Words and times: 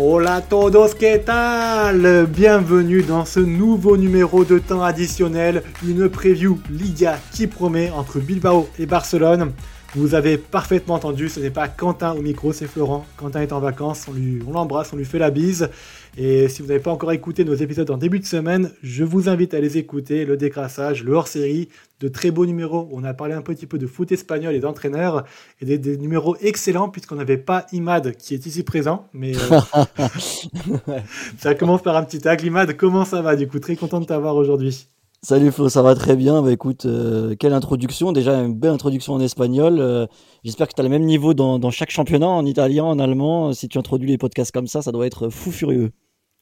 Hola 0.00 0.42
todos, 0.42 0.94
¿qué 0.94 1.18
tal? 1.18 2.28
Bienvenue 2.28 3.02
dans 3.02 3.24
ce 3.24 3.40
nouveau 3.40 3.96
numéro 3.96 4.44
de 4.44 4.60
temps 4.60 4.84
additionnel, 4.84 5.64
une 5.84 6.08
preview 6.08 6.60
Liga 6.70 7.18
qui 7.32 7.48
promet 7.48 7.90
entre 7.90 8.20
Bilbao 8.20 8.68
et 8.78 8.86
Barcelone. 8.86 9.50
Vous 9.96 10.14
avez 10.14 10.38
parfaitement 10.38 10.94
entendu, 10.94 11.28
ce 11.28 11.40
n'est 11.40 11.50
pas 11.50 11.66
Quentin 11.66 12.12
au 12.12 12.22
micro, 12.22 12.52
c'est 12.52 12.68
Florent. 12.68 13.06
Quentin 13.16 13.40
est 13.40 13.52
en 13.52 13.58
vacances, 13.58 14.06
on 14.08 14.52
l'embrasse, 14.52 14.90
on, 14.92 14.94
on 14.94 14.98
lui 14.98 15.04
fait 15.04 15.18
la 15.18 15.30
bise. 15.30 15.68
Et 16.16 16.48
si 16.48 16.62
vous 16.62 16.68
n'avez 16.68 16.80
pas 16.80 16.90
encore 16.90 17.12
écouté 17.12 17.44
nos 17.44 17.54
épisodes 17.54 17.90
en 17.90 17.96
début 17.96 18.18
de 18.18 18.24
semaine, 18.24 18.72
je 18.82 19.04
vous 19.04 19.28
invite 19.28 19.54
à 19.54 19.60
les 19.60 19.78
écouter, 19.78 20.24
le 20.24 20.36
décrassage, 20.36 21.04
le 21.04 21.12
hors-série, 21.12 21.68
de 22.00 22.08
très 22.08 22.30
beaux 22.30 22.46
numéros. 22.46 22.88
On 22.92 23.04
a 23.04 23.14
parlé 23.14 23.34
un 23.34 23.42
petit 23.42 23.66
peu 23.66 23.78
de 23.78 23.86
foot 23.86 24.10
espagnol 24.12 24.54
et 24.54 24.60
d'entraîneurs, 24.60 25.24
et 25.60 25.78
des, 25.78 25.96
numéros 25.96 26.36
excellents, 26.40 26.88
puisqu'on 26.88 27.16
n'avait 27.16 27.38
pas 27.38 27.66
Imad 27.72 28.16
qui 28.16 28.34
est 28.34 28.46
ici 28.46 28.62
présent. 28.62 29.08
Mais 29.12 29.32
euh, 29.36 29.60
ça 31.38 31.54
commence 31.54 31.82
par 31.82 31.96
un 31.96 32.04
petit 32.04 32.20
tag. 32.20 32.42
Imad, 32.42 32.76
comment 32.76 33.04
ça 33.04 33.22
va 33.22 33.36
Du 33.36 33.48
coup, 33.48 33.58
très 33.58 33.76
content 33.76 34.00
de 34.00 34.06
t'avoir 34.06 34.36
aujourd'hui. 34.36 34.88
Salut 35.22 35.50
Flo, 35.50 35.68
ça 35.68 35.82
va 35.82 35.96
très 35.96 36.14
bien. 36.14 36.42
Bah 36.42 36.52
écoute, 36.52 36.86
euh, 36.86 37.34
quelle 37.34 37.52
introduction. 37.52 38.12
Déjà 38.12 38.34
une 38.40 38.54
belle 38.54 38.70
introduction 38.70 39.14
en 39.14 39.20
espagnol. 39.20 39.78
Euh, 39.80 40.06
j'espère 40.44 40.68
que 40.68 40.74
tu 40.74 40.80
as 40.80 40.84
le 40.84 40.88
même 40.88 41.04
niveau 41.04 41.34
dans, 41.34 41.58
dans, 41.58 41.72
chaque 41.72 41.90
championnat, 41.90 42.28
en 42.28 42.46
italien, 42.46 42.84
en 42.84 43.00
allemand. 43.00 43.52
Si 43.52 43.68
tu 43.68 43.78
introduis 43.78 44.08
les 44.08 44.18
podcasts 44.18 44.52
comme 44.52 44.68
ça, 44.68 44.80
ça 44.80 44.92
doit 44.92 45.06
être 45.06 45.28
fou 45.28 45.50
furieux. 45.50 45.90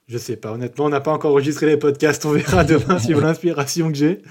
Je 0.08 0.18
sais 0.18 0.36
pas, 0.36 0.52
honnêtement, 0.52 0.84
on 0.84 0.88
n'a 0.88 1.00
pas 1.00 1.12
encore 1.12 1.32
enregistré 1.32 1.66
les 1.66 1.76
podcasts, 1.76 2.24
on 2.26 2.30
verra 2.30 2.62
demain 2.64 3.00
suivant 3.00 3.22
l'inspiration 3.22 3.88
que 3.88 3.96
j'ai. 3.96 4.22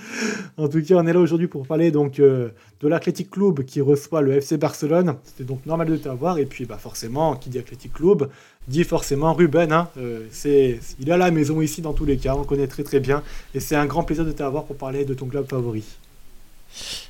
En 0.55 0.69
tout 0.69 0.81
cas, 0.81 0.95
on 0.95 1.05
est 1.05 1.11
là 1.11 1.19
aujourd'hui 1.19 1.49
pour 1.49 1.67
parler 1.67 1.91
donc 1.91 2.21
euh, 2.21 2.51
de 2.79 2.87
l'Athletic 2.87 3.29
Club 3.29 3.61
qui 3.65 3.81
reçoit 3.81 4.21
le 4.21 4.35
FC 4.35 4.55
Barcelone. 4.55 5.17
C'était 5.25 5.43
donc 5.43 5.65
normal 5.65 5.89
de 5.89 5.97
t'avoir, 5.97 6.37
et 6.37 6.45
puis 6.45 6.63
bah, 6.63 6.77
forcément, 6.77 7.35
qui 7.35 7.49
dit 7.49 7.59
Athletic 7.59 7.91
Club 7.91 8.29
dit 8.69 8.85
forcément 8.85 9.33
Ruben. 9.33 9.73
Hein. 9.73 9.89
Euh, 9.97 10.25
c'est, 10.31 10.79
il 10.97 11.09
est 11.09 11.11
à 11.11 11.17
la 11.17 11.29
maison 11.29 11.59
ici 11.59 11.81
dans 11.81 11.91
tous 11.91 12.05
les 12.05 12.15
cas, 12.15 12.35
on 12.35 12.45
connaît 12.45 12.67
très 12.67 12.83
très 12.83 13.01
bien, 13.01 13.21
et 13.53 13.59
c'est 13.59 13.75
un 13.75 13.85
grand 13.85 14.03
plaisir 14.03 14.23
de 14.23 14.31
t'avoir 14.31 14.63
pour 14.63 14.77
parler 14.77 15.03
de 15.03 15.13
ton 15.13 15.25
club 15.25 15.45
favori. 15.49 15.83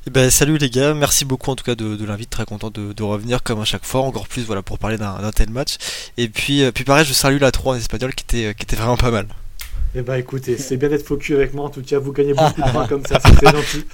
Eh 0.07 0.09
ben, 0.09 0.29
salut 0.29 0.57
les 0.57 0.69
gars, 0.69 0.93
merci 0.93 1.25
beaucoup 1.25 1.51
en 1.51 1.55
tout 1.55 1.63
cas 1.63 1.75
de, 1.75 1.95
de 1.95 2.05
l'invite, 2.05 2.29
très 2.29 2.45
content 2.45 2.69
de, 2.69 3.03
revenir 3.03 3.43
comme 3.43 3.61
à 3.61 3.65
chaque 3.65 3.85
fois, 3.85 4.01
encore 4.01 4.27
plus 4.27 4.43
voilà 4.45 4.61
pour 4.61 4.79
parler 4.79 4.97
d'un 4.97 5.31
tel 5.31 5.49
match. 5.49 5.77
Et 6.17 6.29
puis, 6.29 6.63
euh, 6.63 6.71
puis 6.71 6.83
pareil, 6.83 7.05
je 7.05 7.13
salue 7.13 7.39
la 7.39 7.51
3 7.51 7.73
en 7.73 7.77
espagnol 7.77 8.13
qui 8.13 8.23
était, 8.23 8.53
qui 8.55 8.63
était 8.63 8.75
vraiment 8.75 8.97
pas 8.97 9.11
mal. 9.11 9.27
Eh 9.95 10.01
ben 10.01 10.15
écoutez, 10.15 10.57
c'est 10.57 10.77
bien 10.77 10.89
d'être 10.89 11.05
focus 11.05 11.35
avec 11.35 11.53
moi, 11.53 11.65
en 11.65 11.69
tout 11.69 11.81
cas 11.81 11.99
vous 11.99 12.11
gagnez 12.11 12.33
beaucoup 12.33 12.61
de 12.61 12.71
points 12.71 12.87
comme 12.89 13.05
ça, 13.05 13.19
c'est 13.25 13.35
très 13.35 13.51
gentil. 13.51 13.85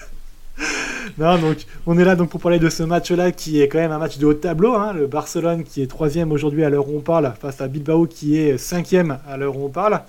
Non, 1.17 1.37
donc 1.37 1.57
on 1.85 1.97
est 1.97 2.05
là 2.05 2.15
donc 2.15 2.29
pour 2.29 2.39
parler 2.39 2.59
de 2.59 2.69
ce 2.69 2.83
match-là 2.83 3.31
qui 3.31 3.61
est 3.61 3.67
quand 3.67 3.79
même 3.79 3.91
un 3.91 3.97
match 3.97 4.17
de 4.17 4.25
haut 4.25 4.33
tableau. 4.33 4.75
Hein. 4.75 4.93
le 4.93 5.07
Barcelone 5.07 5.63
qui 5.63 5.81
est 5.81 5.87
troisième 5.87 6.31
aujourd'hui 6.31 6.63
à 6.63 6.69
l'heure 6.69 6.87
où 6.87 6.97
on 6.97 7.01
parle 7.01 7.33
face 7.39 7.61
à 7.61 7.67
Bilbao 7.67 8.05
qui 8.05 8.37
est 8.37 8.57
cinquième 8.57 9.19
à 9.27 9.37
l'heure 9.37 9.57
où 9.57 9.65
on 9.65 9.69
parle. 9.69 10.01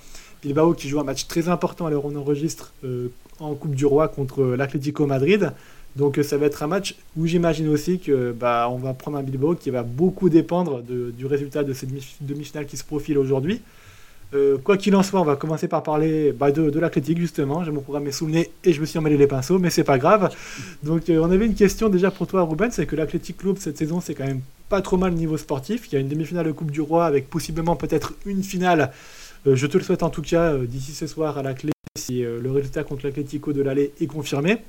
Bilbao 0.43 0.73
qui 0.73 0.89
joue 0.89 0.99
un 0.99 1.03
match 1.03 1.27
très 1.27 1.49
important 1.49 1.85
à 1.85 1.89
l'heure 1.89 2.05
où 2.05 2.11
on 2.13 2.19
enregistre 2.19 2.73
euh, 2.83 3.11
en 3.39 3.53
Coupe 3.55 3.75
du 3.75 3.85
Roi 3.85 4.07
contre 4.07 4.43
l'Atlético 4.43 5.05
Madrid. 5.05 5.51
Donc 5.95 6.19
ça 6.23 6.37
va 6.37 6.47
être 6.47 6.63
un 6.63 6.67
match 6.67 6.95
où 7.17 7.27
j'imagine 7.27 7.67
aussi 7.67 7.99
que 7.99 8.31
bah, 8.31 8.67
on 8.71 8.77
va 8.77 8.93
prendre 8.93 9.17
un 9.17 9.23
Bilbao 9.23 9.53
qui 9.55 9.69
va 9.69 9.83
beaucoup 9.83 10.29
dépendre 10.29 10.81
du 10.81 11.25
résultat 11.25 11.63
de 11.63 11.73
cette 11.73 11.89
demi-finale 12.21 12.65
qui 12.65 12.77
se 12.77 12.83
profile 12.83 13.17
aujourd'hui. 13.17 13.61
Euh, 14.33 14.57
quoi 14.57 14.77
qu'il 14.77 14.95
en 14.95 15.03
soit, 15.03 15.21
on 15.21 15.25
va 15.25 15.35
commencer 15.35 15.67
par 15.67 15.83
parler 15.83 16.31
bah, 16.31 16.51
de, 16.51 16.71
de 16.71 16.79
l'Athletic 16.79 17.19
justement. 17.19 17.63
J'ai 17.63 17.71
mon 17.71 17.81
programme 17.81 18.11
sous 18.11 18.25
le 18.25 18.33
et 18.63 18.73
je 18.73 18.81
me 18.81 18.85
suis 18.85 18.97
emmêlé 18.97 19.17
les 19.17 19.27
pinceaux, 19.27 19.59
mais 19.59 19.69
c'est 19.69 19.83
pas 19.83 19.99
grave. 19.99 20.33
Donc 20.81 21.09
euh, 21.09 21.19
on 21.19 21.29
avait 21.29 21.45
une 21.45 21.53
question 21.53 21.89
déjà 21.89 22.09
pour 22.09 22.25
toi, 22.25 22.41
Ruben, 22.43 22.71
c'est 22.71 22.87
que 22.87 22.95
l'Athletic 22.95 23.37
Club 23.37 23.57
cette 23.59 23.77
saison 23.77 24.01
c'est 24.01 24.15
quand 24.15 24.25
même 24.25 24.41
pas 24.69 24.81
trop 24.81 24.97
mal 24.97 25.13
niveau 25.13 25.37
sportif. 25.37 25.87
Il 25.91 25.93
y 25.93 25.97
a 25.97 25.99
une 25.99 26.07
demi-finale 26.07 26.47
de 26.47 26.51
Coupe 26.51 26.71
du 26.71 26.81
Roi 26.81 27.05
avec 27.05 27.29
possiblement 27.29 27.75
peut-être 27.75 28.13
une 28.25 28.41
finale. 28.41 28.91
Euh, 29.45 29.55
je 29.55 29.67
te 29.67 29.77
le 29.77 29.83
souhaite 29.83 30.01
en 30.01 30.09
tout 30.09 30.23
cas 30.23 30.57
d'ici 30.57 30.93
ce 30.93 31.05
soir 31.05 31.37
à 31.37 31.43
la 31.43 31.53
clé 31.53 31.71
si 32.05 32.21
le 32.21 32.51
résultat 32.51 32.83
contre 32.83 33.05
l'Atletico 33.05 33.53
de 33.53 33.61
l'aller 33.61 33.93
est 33.99 34.07
confirmé. 34.07 34.59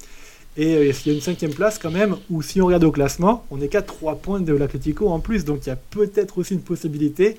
Et 0.56 0.76
euh, 0.76 0.84
il 0.84 1.08
y 1.08 1.10
a 1.10 1.14
une 1.14 1.20
cinquième 1.20 1.52
place 1.52 1.78
quand 1.78 1.90
même, 1.90 2.16
où 2.30 2.40
si 2.42 2.60
on 2.62 2.66
regarde 2.66 2.84
au 2.84 2.92
classement, 2.92 3.44
on 3.50 3.56
n'est 3.56 3.68
qu'à 3.68 3.82
3 3.82 4.16
points 4.16 4.40
de 4.40 4.52
l'Atletico 4.52 5.08
en 5.08 5.18
plus, 5.18 5.44
donc 5.44 5.66
il 5.66 5.68
y 5.68 5.72
a 5.72 5.76
peut-être 5.76 6.38
aussi 6.38 6.54
une 6.54 6.60
possibilité, 6.60 7.36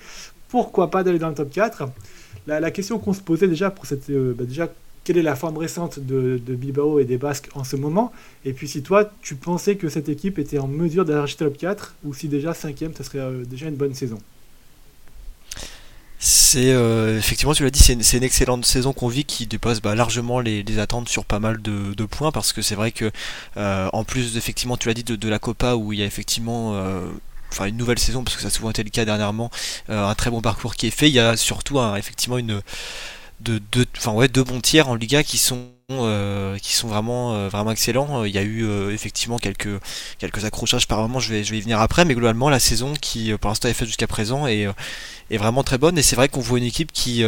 pourquoi 0.49 0.91
pas 0.91 1.03
d'aller 1.03 1.19
dans 1.19 1.29
le 1.29 1.35
top 1.35 1.49
4. 1.49 1.87
La, 2.47 2.71
question 2.71 2.99
qu'on 2.99 3.13
se 3.13 3.21
posait 3.21 3.47
déjà 3.47 3.71
pour 3.71 3.85
cette... 3.85 4.09
Euh, 4.09 4.35
bah 4.37 4.43
déjà, 4.43 4.71
quelle 5.03 5.17
est 5.17 5.23
la 5.23 5.35
forme 5.35 5.57
récente 5.57 5.99
de, 5.99 6.39
Bilbao 6.47 6.99
et 6.99 7.05
des 7.05 7.17
Basques 7.17 7.49
en 7.55 7.63
ce 7.63 7.75
moment? 7.75 8.11
Et 8.43 8.53
puis 8.53 8.67
si 8.67 8.83
toi, 8.83 9.09
tu 9.21 9.35
pensais 9.35 9.77
que 9.77 9.87
cette 9.87 10.09
équipe 10.09 10.37
était 10.37 10.59
en 10.59 10.67
mesure 10.67 11.05
d'aller 11.05 11.31
top 11.31 11.57
4, 11.57 11.95
ou 12.03 12.13
si 12.13 12.27
déjà 12.27 12.53
cinquième, 12.53 12.93
ça 12.93 13.03
serait 13.03 13.19
euh, 13.19 13.45
déjà 13.45 13.67
une 13.67 13.75
bonne 13.75 13.93
saison 13.93 14.19
c'est 16.25 16.71
euh, 16.71 17.19
effectivement, 17.19 17.53
tu 17.53 17.63
l'as 17.63 17.69
dit, 17.69 17.79
c'est 17.79 18.17
une, 18.17 18.23
excellente 18.23 18.65
saison 18.65 18.93
qu'on 18.93 19.09
vit 19.09 19.25
qui 19.25 19.45
dépasse 19.45 19.79
bah, 19.79 19.93
largement 19.93 20.39
les, 20.39 20.79
attentes 20.79 21.07
sur 21.07 21.23
pas 21.23 21.37
mal 21.37 21.61
de, 21.61 22.05
points 22.05 22.31
parce 22.31 22.51
que 22.51 22.63
c'est 22.63 22.73
vrai 22.73 22.91
que 22.91 23.11
euh, 23.57 23.89
en 23.93 24.03
plus 24.03 24.35
effectivement, 24.35 24.75
tu 24.75 24.87
l'as 24.87 24.95
dit 24.95 25.03
de, 25.03 25.29
la 25.29 25.37
Copa 25.37 25.75
où 25.75 25.93
il 25.93 25.99
y 25.99 26.01
a 26.01 26.05
effectivement 26.05 26.73
euh, 26.73 27.07
enfin 27.51 27.65
une 27.65 27.77
nouvelle 27.77 27.99
saison 27.99 28.23
parce 28.23 28.35
que 28.35 28.41
ça 28.41 28.47
a 28.47 28.51
souvent 28.51 28.71
été 28.71 28.83
le 28.83 28.89
cas 28.89 29.05
dernièrement, 29.05 29.51
un 29.87 30.15
très 30.15 30.31
bon 30.31 30.41
parcours 30.41 30.75
qui 30.75 30.87
est 30.87 30.91
fait. 30.91 31.09
Il 31.09 31.13
y 31.13 31.19
a 31.19 31.37
surtout 31.37 31.79
effectivement 31.95 32.39
une 32.39 32.61
de 33.41 33.59
deux, 33.71 33.85
enfin 33.95 34.13
ouais, 34.13 34.27
deux 34.27 34.43
bons 34.43 34.61
tiers 34.61 34.89
en 34.89 34.95
Liga 34.95 35.21
qui 35.21 35.37
sont 35.37 35.74
euh, 35.91 36.57
qui 36.57 36.73
sont 36.73 36.87
vraiment 36.87 37.35
euh, 37.35 37.47
vraiment 37.47 37.69
excellents. 37.69 38.25
Il 38.25 38.33
y 38.33 38.39
a 38.39 38.41
eu 38.41 38.65
euh, 38.65 38.91
effectivement 38.91 39.37
quelques 39.37 39.79
accrochages 40.43 40.87
par 40.87 40.99
moment. 40.99 41.19
Je 41.19 41.29
vais 41.29 41.41
y 41.41 41.61
venir 41.61 41.79
après, 41.79 42.05
mais 42.05 42.15
globalement 42.15 42.49
la 42.49 42.57
saison 42.57 42.93
qui 42.99 43.31
pour 43.37 43.49
l'instant 43.49 43.69
est 43.69 43.73
faite 43.73 43.87
jusqu'à 43.87 44.07
présent 44.07 44.47
est 44.47 44.73
vraiment 45.29 45.63
très 45.63 45.77
bonne. 45.77 45.95
Et 45.99 46.01
c'est 46.01 46.15
vrai 46.15 46.27
qu'on 46.27 46.39
voit 46.41 46.57
une 46.57 46.65
équipe 46.65 46.91
qui 46.91 47.23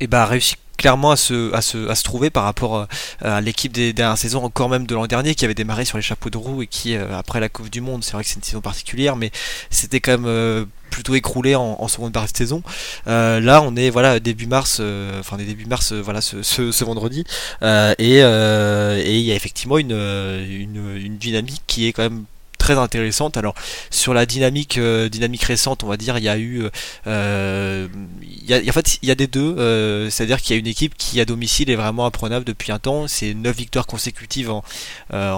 et 0.00 0.06
bah, 0.08 0.26
réussit 0.26 0.58
clairement 0.76 1.12
à 1.12 1.16
se, 1.16 1.52
à 1.54 1.62
se, 1.62 1.88
à 1.88 1.94
se 1.94 2.02
trouver 2.02 2.30
par 2.30 2.44
rapport 2.44 2.76
euh, 2.76 2.86
à 3.20 3.40
l'équipe 3.40 3.72
des 3.72 3.92
dernières 3.92 4.18
saisons, 4.18 4.42
encore 4.44 4.68
même 4.68 4.86
de 4.86 4.94
l'an 4.94 5.06
dernier, 5.06 5.34
qui 5.34 5.44
avait 5.44 5.54
démarré 5.54 5.84
sur 5.84 5.98
les 5.98 6.02
chapeaux 6.02 6.30
de 6.30 6.38
roue 6.38 6.62
et 6.62 6.66
qui, 6.66 6.96
euh, 6.96 7.16
après 7.16 7.40
la 7.40 7.48
Coupe 7.48 7.70
du 7.70 7.80
Monde, 7.80 8.04
c'est 8.04 8.12
vrai 8.12 8.22
que 8.24 8.28
c'est 8.28 8.36
une 8.36 8.42
saison 8.42 8.60
particulière, 8.60 9.16
mais 9.16 9.30
c'était 9.70 10.00
quand 10.00 10.12
même 10.12 10.26
euh, 10.26 10.64
plutôt 10.90 11.14
écroulé 11.14 11.54
en, 11.54 11.88
seconde 11.88 12.12
partie 12.12 12.32
de 12.32 12.38
saison. 12.38 12.62
là, 13.06 13.62
on 13.62 13.76
est 13.76 13.88
voilà 13.88 14.20
début 14.20 14.46
mars, 14.46 14.82
enfin 15.18 15.38
des 15.38 15.46
début 15.46 15.64
mars, 15.64 15.92
voilà 15.92 16.20
ce, 16.20 16.42
ce, 16.42 16.84
vendredi, 16.84 17.24
et 17.62 18.18
et 18.18 19.16
il 19.18 19.24
y 19.24 19.32
a 19.32 19.34
effectivement 19.34 19.78
une, 19.78 19.92
une, 19.92 20.98
une 20.98 21.16
dynamique 21.16 21.62
qui 21.66 21.88
est 21.88 21.94
quand 21.94 22.02
même 22.02 22.24
très 22.62 22.78
intéressante. 22.78 23.36
Alors 23.36 23.54
sur 23.90 24.14
la 24.14 24.24
dynamique 24.24 24.78
euh, 24.78 25.08
dynamique 25.08 25.42
récente, 25.42 25.82
on 25.82 25.88
va 25.88 25.96
dire, 25.96 26.16
il 26.18 26.24
y 26.24 26.28
a 26.28 26.38
eu, 26.38 26.62
euh, 27.08 27.88
il 28.22 28.48
y 28.48 28.54
a, 28.54 28.58
en 28.58 28.72
fait, 28.72 28.98
il 29.02 29.08
y 29.08 29.10
a 29.10 29.16
des 29.16 29.26
deux. 29.26 29.56
Euh, 29.58 30.10
c'est-à-dire 30.10 30.40
qu'il 30.40 30.54
y 30.54 30.56
a 30.56 30.60
une 30.60 30.68
équipe 30.68 30.94
qui 30.96 31.20
à 31.20 31.24
domicile 31.24 31.70
est 31.70 31.76
vraiment 31.76 32.06
imprenable 32.06 32.44
depuis 32.44 32.70
un 32.70 32.78
temps. 32.78 33.08
C'est 33.08 33.34
9 33.34 33.56
victoires 33.56 33.86
consécutives 33.86 34.50
en, 34.50 34.62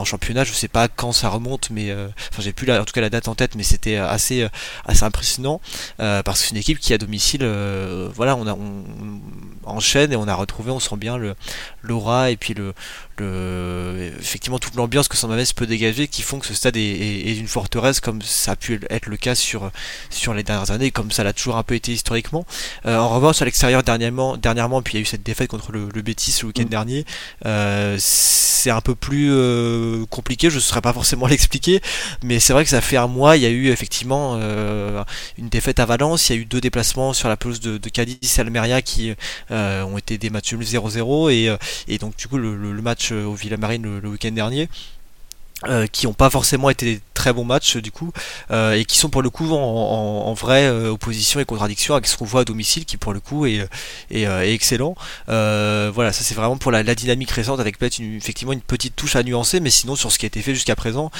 championnat. 0.04 0.44
Je 0.44 0.52
sais 0.52 0.68
pas 0.68 0.88
quand 0.88 1.12
ça 1.12 1.30
remonte, 1.30 1.70
mais 1.70 1.92
enfin 2.30 2.42
j'ai 2.42 2.52
plus 2.52 2.66
la, 2.66 2.82
en 2.82 2.84
tout 2.84 2.92
cas 2.92 3.00
la 3.00 3.10
date 3.10 3.28
en 3.28 3.34
tête, 3.34 3.54
mais 3.54 3.62
c'était 3.62 3.96
assez 3.96 4.46
assez 4.84 5.04
impressionnant 5.04 5.60
parce 5.96 6.40
que 6.40 6.46
c'est 6.46 6.50
une 6.50 6.58
équipe 6.58 6.78
qui 6.78 6.92
à 6.92 6.98
domicile, 6.98 7.44
voilà, 8.14 8.36
on 8.36 8.46
a 8.46 8.52
on, 8.52 8.84
enchaîne 9.64 10.12
et 10.12 10.16
on 10.16 10.28
a 10.28 10.34
retrouvé, 10.34 10.70
on 10.70 10.80
sent 10.80 10.96
bien 10.96 11.16
le 11.16 11.34
l'aura 11.82 12.30
et 12.30 12.36
puis 12.36 12.52
le 12.52 12.74
le, 13.20 14.12
effectivement 14.19 14.58
toute 14.58 14.75
l'ambiance 14.75 15.08
que 15.08 15.16
San 15.16 15.30
peut 15.56 15.66
dégager 15.66 16.08
qui 16.08 16.22
font 16.22 16.38
que 16.38 16.47
ce 16.47 16.54
stade 16.54 16.76
est, 16.76 17.36
une 17.36 17.48
forteresse 17.48 18.00
comme 18.00 18.22
ça 18.22 18.52
a 18.52 18.56
pu 18.56 18.80
être 18.91 19.06
le 19.06 19.16
cas 19.16 19.34
sur, 19.34 19.70
sur 20.10 20.34
les 20.34 20.42
dernières 20.42 20.70
années 20.70 20.91
comme 20.91 21.10
ça 21.10 21.25
l'a 21.25 21.32
toujours 21.32 21.56
un 21.56 21.62
peu 21.62 21.75
été 21.75 21.92
historiquement 21.92 22.47
euh, 22.86 22.97
en 22.97 23.08
revanche 23.08 23.42
à 23.42 23.44
l'extérieur 23.44 23.82
dernièrement, 23.82 24.36
dernièrement 24.36 24.82
puis 24.82 24.94
il 24.94 24.97
y 24.97 25.00
a 25.00 25.02
eu 25.02 25.06
cette 25.06 25.22
défaite 25.22 25.48
contre 25.48 25.72
le, 25.72 25.88
le 25.94 26.02
Betis 26.02 26.38
le 26.42 26.48
week-end 26.48 26.64
mm. 26.64 26.69
dernier 26.69 27.04
euh, 27.47 27.97
c'est 27.98 28.70
un 28.70 28.80
peu 28.80 28.94
plus 28.94 29.31
euh, 29.31 30.04
compliqué 30.06 30.50
je 30.50 30.56
ne 30.56 30.60
saurais 30.60 30.81
pas 30.81 30.92
forcément 30.92 31.26
l'expliquer 31.28 31.81
mais 32.22 32.40
c'est 32.40 32.52
vrai 32.52 32.64
que 32.64 32.70
ça 32.70 32.81
fait 32.81 32.96
un 32.96 33.08
mois 33.08 33.37
il 33.37 33.43
y 33.43 33.46
a 33.46 33.50
eu 33.50 33.69
effectivement 33.69 34.34
une 35.38 35.49
défaite 35.49 35.78
à 35.81 35.87
Valence 35.87 36.28
il 36.28 36.37
y 36.37 36.38
a 36.38 36.43
eu 36.43 36.44
deux 36.44 36.61
déplacements 36.61 37.12
sur 37.12 37.28
la 37.28 37.37
pelouse 37.37 37.61
de, 37.61 37.78
de 37.78 37.88
Cadiz 37.88 38.16
et 38.22 38.40
Almeria 38.40 38.82
qui 38.82 39.14
ont 39.50 39.99
été 39.99 40.19
des 40.19 40.31
matchs 40.31 40.55
0-0 40.55 41.31
et, 41.31 41.56
et 41.88 41.99
donc 41.99 42.16
du 42.16 42.28
coup 42.28 42.38
le, 42.38 42.55
le 42.56 42.82
match 42.82 43.03
euh, 43.12 43.24
au 43.24 43.34
Villa 43.34 43.56
Marine 43.56 44.00
le, 44.00 44.08
week-end 44.08 44.32
dernier. 44.32 44.68
Euh, 45.68 45.86
qui 45.86 46.06
n'ont 46.06 46.12
pas 46.12 46.28
forcément 46.28 46.68
été 46.68 46.84
des 46.84 47.00
très 47.14 47.32
bons 47.32 47.44
matchs 47.44 47.76
du 47.76 47.90
coup 47.90 48.12
euh, 48.50 48.72
et 48.72 48.84
qui 48.84 48.98
sont 48.98 49.08
pour 49.08 49.22
le 49.22 49.30
coup 49.30 49.50
en, 49.54 50.34
vraie 50.34 50.68
opposition 50.68 51.40
et 51.40 51.46
contradiction 51.46 51.94
avec 51.94 52.06
ce 52.06 52.18
qu'on 52.18 52.26
voit 52.26 52.42
à 52.42 52.44
domicile 52.44 52.84
qui 52.84 52.98
pour 52.98 53.14
le 53.14 53.20
coup 53.20 53.46
est, 53.46 53.66
excellent 54.10 54.94
voilà 55.28 56.12
ça 56.12 56.22
c'est 56.22 56.34
vraiment 56.34 56.58
pour 56.58 56.70
la, 56.70 56.82
dynamique 56.94 57.30
récente 57.30 57.60
avec 57.60 57.78
peut-être 57.78 57.98
effectivement 58.00 58.52
une 58.52 58.60
petite 58.60 58.94
touche 58.94 59.16
à 59.16 59.22
nuancer 59.22 59.60
mais 59.60 59.70
sinon 59.70 59.96
sur 59.96 60.12
ce 60.12 60.18
qui 60.18 60.26
a 60.26 60.28
été 60.28 60.42
fait 60.42 60.54
jusqu'à 60.54 60.76
présent 60.76 61.10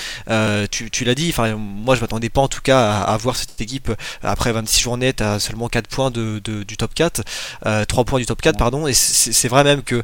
tu, 0.71 1.05
l'as 1.05 1.15
dit 1.15 1.31
enfin 1.31 1.55
moi 1.55 1.95
je 1.95 2.03
m'attendais 2.03 2.29
pas 2.29 2.43
en 2.43 2.49
tout 2.49 2.61
cas 2.61 2.99
à, 2.99 3.17
voir 3.17 3.37
cette 3.37 3.59
équipe 3.61 3.91
après 4.23 4.53
26 4.53 4.81
journées 4.83 5.15
à 5.21 5.39
seulement 5.39 5.69
4 5.69 5.87
points 5.87 6.11
de, 6.11 6.41
du 6.41 6.77
top 6.77 6.93
4 6.93 7.23
3 7.87 8.05
points 8.05 8.19
du 8.19 8.27
top 8.27 8.43
4 8.43 8.59
pardon 8.59 8.87
et 8.89 8.93
c'est 8.93 9.49
vrai 9.49 9.65
même 9.65 9.83
que 9.83 10.03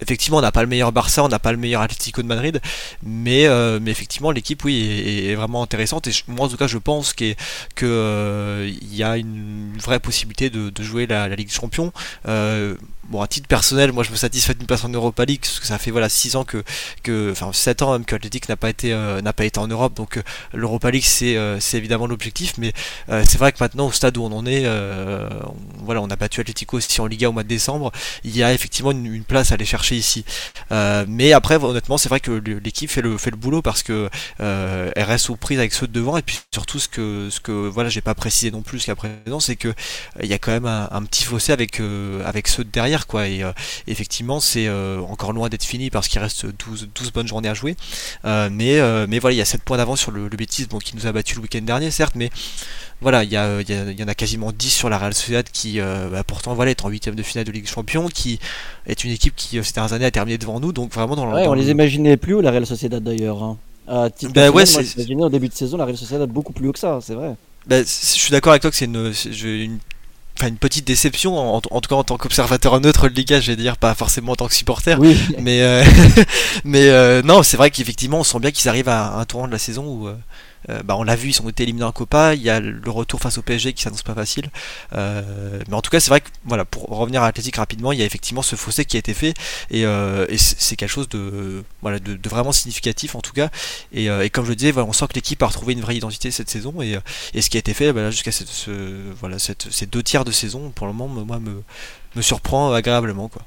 effectivement, 0.00 0.38
on 0.38 0.42
n'a 0.42 0.52
pas 0.52 0.62
le 0.62 0.68
meilleur 0.68 0.92
Barça, 0.92 1.24
on 1.24 1.28
n'a 1.28 1.38
pas 1.38 1.52
le 1.52 1.58
meilleur 1.58 1.82
Atlético 1.82 2.22
de 2.22 2.26
Madrid, 2.26 2.60
mais, 3.02 3.46
euh, 3.46 3.80
effectivement, 3.86 4.30
l'équipe, 4.30 4.64
oui, 4.64 5.24
est, 5.28 5.34
vraiment 5.34 5.62
intéressante. 5.62 6.06
Et 6.06 6.12
moi, 6.28 6.46
en 6.46 6.48
tout 6.48 6.56
cas, 6.56 6.66
je 6.66 6.78
pense 6.78 7.12
qu'il 7.12 7.36
euh, 7.82 8.72
y 8.90 9.02
a 9.02 9.16
une 9.16 9.76
vraie 9.78 10.00
possibilité 10.00 10.50
de, 10.50 10.72
jouer 10.82 11.06
la, 11.06 11.28
Ligue 11.28 11.48
des 11.48 11.54
Champions. 11.54 11.92
Euh, 12.28 12.76
bon, 13.08 13.20
à 13.22 13.26
titre 13.26 13.48
personnel, 13.48 13.92
moi, 13.92 14.04
je 14.04 14.10
me 14.10 14.16
satisfais 14.16 14.54
d'une 14.54 14.66
place 14.66 14.84
en 14.84 14.88
Europa 14.88 15.24
League, 15.24 15.40
parce 15.40 15.60
que 15.60 15.66
ça 15.66 15.78
fait 15.78 15.90
voilà 15.90 16.08
6 16.08 16.36
ans 16.36 16.44
que, 16.44 16.62
que 17.02 17.30
enfin 17.32 17.52
7 17.52 17.82
ans 17.82 17.92
même 17.92 18.04
que 18.04 18.14
l'Atlético 18.14 18.46
n'a 18.48 18.56
pas 18.56 18.70
été 18.70 18.94
n'a 19.22 19.32
pas 19.32 19.44
été 19.44 19.58
en 19.58 19.66
Europe. 19.66 19.94
Donc 19.94 20.20
l'Europa 20.52 20.90
League, 20.90 21.04
c'est 21.04 21.36
c'est 21.60 21.78
évidemment 21.78 22.06
l'objectif, 22.06 22.54
mais 22.58 22.72
c'est 23.08 23.38
vrai 23.38 23.52
que 23.52 23.58
maintenant, 23.60 23.86
au 23.86 23.92
stade 23.92 24.16
où 24.16 24.22
on 24.22 24.32
en 24.32 24.46
est, 24.46 24.66
on, 24.68 25.56
voilà, 25.84 26.02
on 26.02 26.10
a 26.10 26.16
battu 26.16 26.40
Atlético 26.40 26.76
aussi 26.76 27.00
en 27.00 27.06
Liga 27.06 27.28
au 27.28 27.32
mois 27.32 27.42
de 27.42 27.48
décembre. 27.48 27.92
Il 28.24 28.36
y 28.36 28.42
a 28.42 28.52
effectivement 28.52 28.90
une, 28.90 29.24
place 29.24 29.50
à 29.50 29.54
aller 29.54 29.64
chercher 29.64 29.96
ici. 29.96 30.24
Euh, 30.72 31.04
mais 31.08 31.32
après, 31.32 31.56
honnêtement, 31.56 31.98
c'est 31.98 32.08
vrai 32.08 32.20
que 32.20 32.30
l'équipe 32.30 32.90
fait 32.90 33.02
le, 33.02 33.18
fait 33.18 33.30
le 33.30 33.36
boulot 33.36 33.62
parce 33.62 33.82
que 33.82 34.08
euh, 34.40 34.90
elle 34.94 35.04
reste 35.04 35.30
aux 35.30 35.36
prises 35.36 35.58
avec 35.58 35.72
ceux 35.72 35.86
de 35.86 35.92
devant 35.92 36.16
et 36.16 36.22
puis 36.22 36.38
surtout 36.52 36.78
ce 36.78 36.88
que, 36.88 37.28
ce 37.30 37.40
que 37.40 37.52
voilà, 37.52 37.90
pas 38.04 38.14
précisé 38.14 38.50
non 38.50 38.62
plus 38.62 38.84
qu'à 38.84 38.94
présent, 38.94 39.40
c'est 39.40 39.56
que 39.56 39.68
euh, 39.68 39.72
il 40.22 40.26
y 40.26 40.34
a 40.34 40.38
quand 40.38 40.52
même 40.52 40.66
un, 40.66 41.02
petit 41.04 41.24
fossé 41.24 41.52
avec, 41.52 41.80
avec 42.24 42.48
ceux 42.48 42.64
de 42.64 42.70
derrière, 42.70 42.95
quoi. 43.04 43.28
Et 43.28 43.42
effectivement, 43.86 44.40
c'est 44.40 44.68
encore 44.70 45.32
loin 45.32 45.48
d'être 45.48 45.64
fini 45.64 45.90
parce 45.90 46.08
qu'il 46.08 46.20
reste 46.20 46.46
12, 46.46 46.88
12 46.94 47.12
bonnes 47.12 47.28
journées 47.28 47.48
à 47.48 47.54
jouer. 47.54 47.76
mais, 48.24 48.80
mais 49.06 49.18
voilà, 49.18 49.34
il 49.34 49.38
y 49.38 49.42
a 49.42 49.44
7 49.44 49.62
points 49.62 49.76
d'avance 49.76 50.00
sur 50.00 50.10
le, 50.10 50.28
le 50.28 50.36
bon, 50.70 50.78
qui 50.78 50.96
nous 50.96 51.06
a 51.06 51.12
battu 51.12 51.34
le 51.36 51.42
week-end 51.42 51.62
dernier, 51.62 51.90
certes, 51.90 52.14
mais 52.14 52.30
voilà, 53.02 53.24
il 53.24 53.30
y, 53.30 53.34
y, 53.34 54.04
en 54.04 54.08
a 54.08 54.14
quasiment 54.14 54.52
10 54.52 54.70
sur 54.70 54.88
la 54.88 54.96
Real 54.96 55.12
Sociedad 55.12 55.46
qui, 55.50 55.80
euh, 55.80 56.08
bah, 56.10 56.24
pourtant, 56.24 56.54
voilà, 56.54 56.70
est 56.70 56.84
en 56.84 56.88
huitième 56.88 57.14
de 57.14 57.22
finale 57.22 57.44
de 57.44 57.52
Ligue 57.52 57.64
des 57.64 57.70
Champions, 57.70 58.08
qui 58.08 58.38
est 58.86 59.04
une 59.04 59.10
équipe 59.10 59.34
qui, 59.36 59.58
euh, 59.58 59.62
ces 59.62 59.74
dernières 59.74 59.92
années, 59.92 60.06
a 60.06 60.10
terminé 60.10 60.38
devant 60.38 60.60
nous. 60.60 60.72
Donc 60.72 60.92
vraiment 60.92 61.14
dans, 61.14 61.30
ouais, 61.34 61.46
on 61.46 61.52
les 61.52 61.70
imaginait 61.70 62.16
plus 62.16 62.34
haut 62.34 62.40
la 62.40 62.50
Real 62.50 62.66
Sociedad 62.66 63.02
d'ailleurs. 63.02 63.42
Hein. 63.42 63.58
Ben 64.34 64.50
ouais, 64.50 64.64
au 65.18 65.28
début 65.28 65.48
de 65.48 65.54
saison 65.54 65.76
la 65.76 65.84
Real 65.84 65.96
Sociedad 65.96 66.28
beaucoup 66.28 66.52
plus 66.52 66.68
haut 66.68 66.72
que 66.72 66.78
ça, 66.78 66.98
c'est 67.02 67.14
vrai. 67.14 67.34
Ben, 67.66 67.84
je 67.84 67.90
suis 67.90 68.30
d'accord 68.30 68.52
avec 68.52 68.62
toi 68.62 68.70
que 68.70 68.76
c'est 68.76 68.84
une, 68.86 69.12
une 69.44 69.78
enfin 70.38 70.48
une 70.48 70.58
petite 70.58 70.86
déception 70.86 71.38
en, 71.38 71.60
tout 71.60 71.88
cas 71.88 71.94
en 71.94 72.04
tant 72.04 72.16
qu'observateur 72.16 72.80
neutre 72.80 73.08
de 73.08 73.14
Liga 73.14 73.40
je 73.40 73.52
vais 73.52 73.56
dire 73.56 73.76
pas 73.76 73.94
forcément 73.94 74.32
en 74.32 74.36
tant 74.36 74.48
que 74.48 74.54
supporter 74.54 74.98
oui. 74.98 75.16
mais 75.40 75.62
euh, 75.62 75.84
mais 76.64 77.22
non 77.22 77.42
c'est 77.42 77.56
vrai 77.56 77.70
qu'effectivement 77.70 78.20
on 78.20 78.24
sent 78.24 78.38
bien 78.40 78.50
qu'ils 78.50 78.68
arrivent 78.68 78.88
à 78.88 79.14
un 79.16 79.24
tournant 79.24 79.46
de 79.46 79.52
la 79.52 79.58
saison 79.58 79.84
où 79.84 80.08
euh, 80.68 80.82
bah, 80.82 80.96
on 80.96 81.02
l'a 81.02 81.16
vu, 81.16 81.30
ils 81.30 81.42
ont 81.42 81.48
été 81.48 81.62
éliminés 81.62 81.84
en 81.84 81.92
Copa. 81.92 82.34
Il 82.34 82.42
y 82.42 82.50
a 82.50 82.60
le 82.60 82.90
retour 82.90 83.20
face 83.20 83.38
au 83.38 83.42
PSG 83.42 83.72
qui 83.72 83.82
s'annonce 83.82 84.02
pas 84.02 84.14
facile. 84.14 84.50
Euh, 84.94 85.60
mais 85.68 85.74
en 85.74 85.82
tout 85.82 85.90
cas, 85.90 86.00
c'est 86.00 86.10
vrai 86.10 86.20
que 86.20 86.28
voilà, 86.44 86.64
pour 86.64 86.84
revenir 86.84 87.22
à 87.22 87.26
l'Athletic 87.26 87.56
rapidement, 87.56 87.92
il 87.92 87.98
y 87.98 88.02
a 88.02 88.04
effectivement 88.04 88.42
ce 88.42 88.56
fossé 88.56 88.84
qui 88.84 88.96
a 88.96 88.98
été 88.98 89.14
fait 89.14 89.34
et, 89.70 89.84
euh, 89.84 90.26
c'est 90.36 90.76
quelque 90.76 90.90
chose 90.90 91.08
de 91.08 91.64
voilà 91.82 91.98
de, 91.98 92.18
vraiment 92.28 92.52
significatif 92.52 93.14
en 93.14 93.20
tout 93.20 93.32
cas. 93.32 93.50
Et, 93.92 94.08
comme 94.30 94.44
je 94.44 94.50
le 94.50 94.56
disais, 94.56 94.72
voilà, 94.72 94.88
on 94.88 94.92
sent 94.92 95.06
que 95.08 95.14
l'équipe 95.14 95.42
a 95.42 95.46
retrouvé 95.46 95.72
une 95.72 95.80
vraie 95.80 95.96
identité 95.96 96.30
cette 96.30 96.50
saison 96.50 96.74
et, 96.82 96.98
ce 97.40 97.50
qui 97.50 97.56
a 97.56 97.60
été 97.60 97.74
fait 97.74 97.92
bah, 97.92 98.10
jusqu'à 98.10 98.32
ce, 98.32 98.70
voilà, 99.20 99.38
ces 99.38 99.86
deux 99.86 100.02
tiers 100.02 100.24
de 100.24 100.32
saison, 100.32 100.70
pour 100.70 100.86
le 100.86 100.92
moment, 100.92 101.24
moi 101.24 101.38
me, 101.38 101.62
me 102.14 102.22
surprend 102.22 102.72
agréablement 102.72 103.28
quoi. 103.28 103.42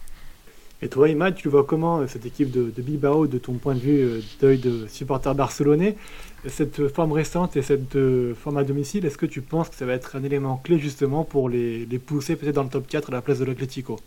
Et 0.81 0.87
toi, 0.87 1.09
Imad, 1.09 1.35
tu 1.35 1.49
vois 1.49 1.65
comment 1.65 2.07
cette 2.07 2.25
équipe 2.25 2.51
de, 2.51 2.71
de 2.73 2.81
Bilbao, 2.81 3.27
de 3.27 3.37
ton 3.37 3.53
point 3.53 3.75
de 3.75 3.79
vue 3.79 4.23
d'œil 4.39 4.59
de 4.59 4.87
supporter 4.87 5.35
barcelonais 5.35 5.97
cette 6.47 6.87
forme 6.87 7.11
récente 7.11 7.57
et 7.57 7.61
cette 7.61 7.95
euh, 7.95 8.33
forme 8.35 8.57
à 8.57 8.63
domicile, 8.63 9.05
est-ce 9.05 9.17
que 9.17 9.25
tu 9.25 9.41
penses 9.41 9.69
que 9.69 9.75
ça 9.75 9.85
va 9.85 9.93
être 9.93 10.15
un 10.15 10.23
élément 10.23 10.57
clé 10.63 10.79
justement 10.79 11.23
pour 11.23 11.49
les, 11.49 11.85
pousser 12.05 12.35
peut-être 12.35 12.55
dans 12.55 12.63
le 12.63 12.69
top 12.69 12.87
4 12.87 13.09
à 13.09 13.11
la 13.11 13.21
place 13.21 13.39
de 13.39 13.45
l'Atlético? 13.45 13.99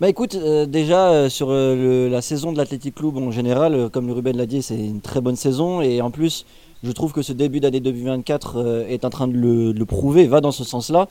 Bah 0.00 0.08
écoute, 0.08 0.34
euh, 0.34 0.66
déjà 0.66 1.10
euh, 1.10 1.28
sur 1.28 1.50
la 1.50 2.22
saison 2.22 2.52
de 2.52 2.58
l'Athletic 2.58 2.94
Club 2.94 3.16
en 3.16 3.30
général, 3.30 3.88
comme 3.90 4.06
le 4.06 4.12
Ruben 4.12 4.36
l'a 4.36 4.46
dit, 4.46 4.62
c'est 4.62 4.78
une 4.78 5.00
très 5.00 5.20
bonne 5.20 5.36
saison. 5.36 5.80
Et 5.80 6.00
en 6.00 6.10
plus, 6.10 6.44
je 6.86 6.92
trouve 6.92 7.12
que 7.12 7.22
ce 7.22 7.32
début 7.32 7.58
d'année 7.58 7.80
2024 7.80 8.86
est 8.88 9.04
en 9.04 9.10
train 9.10 9.26
de 9.26 9.36
le, 9.36 9.84
prouver, 9.84 10.26
va 10.26 10.40
dans 10.40 10.52
ce 10.52 10.62
sens-là. 10.62 11.08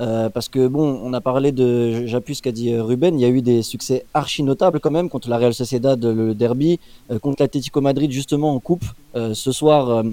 Euh, 0.00 0.28
parce 0.30 0.48
que 0.48 0.68
bon, 0.68 1.00
on 1.02 1.12
a 1.12 1.20
parlé 1.20 1.50
de, 1.50 2.06
j'appuie 2.06 2.36
ce 2.36 2.42
qu'a 2.42 2.52
dit 2.52 2.72
euh, 2.72 2.84
Ruben, 2.84 3.18
il 3.18 3.22
y 3.22 3.24
a 3.24 3.28
eu 3.28 3.42
des 3.42 3.62
succès 3.62 4.04
archi 4.14 4.44
notables 4.44 4.78
quand 4.78 4.92
même 4.92 5.08
contre 5.08 5.28
la 5.28 5.38
Real 5.38 5.52
Sociedad, 5.52 6.02
le 6.04 6.34
derby, 6.34 6.78
euh, 7.10 7.18
contre 7.18 7.42
l'Atlético 7.42 7.80
Madrid 7.80 8.10
justement 8.10 8.54
en 8.54 8.60
coupe. 8.60 8.84
ce 9.14 9.50
soir, 9.50 10.04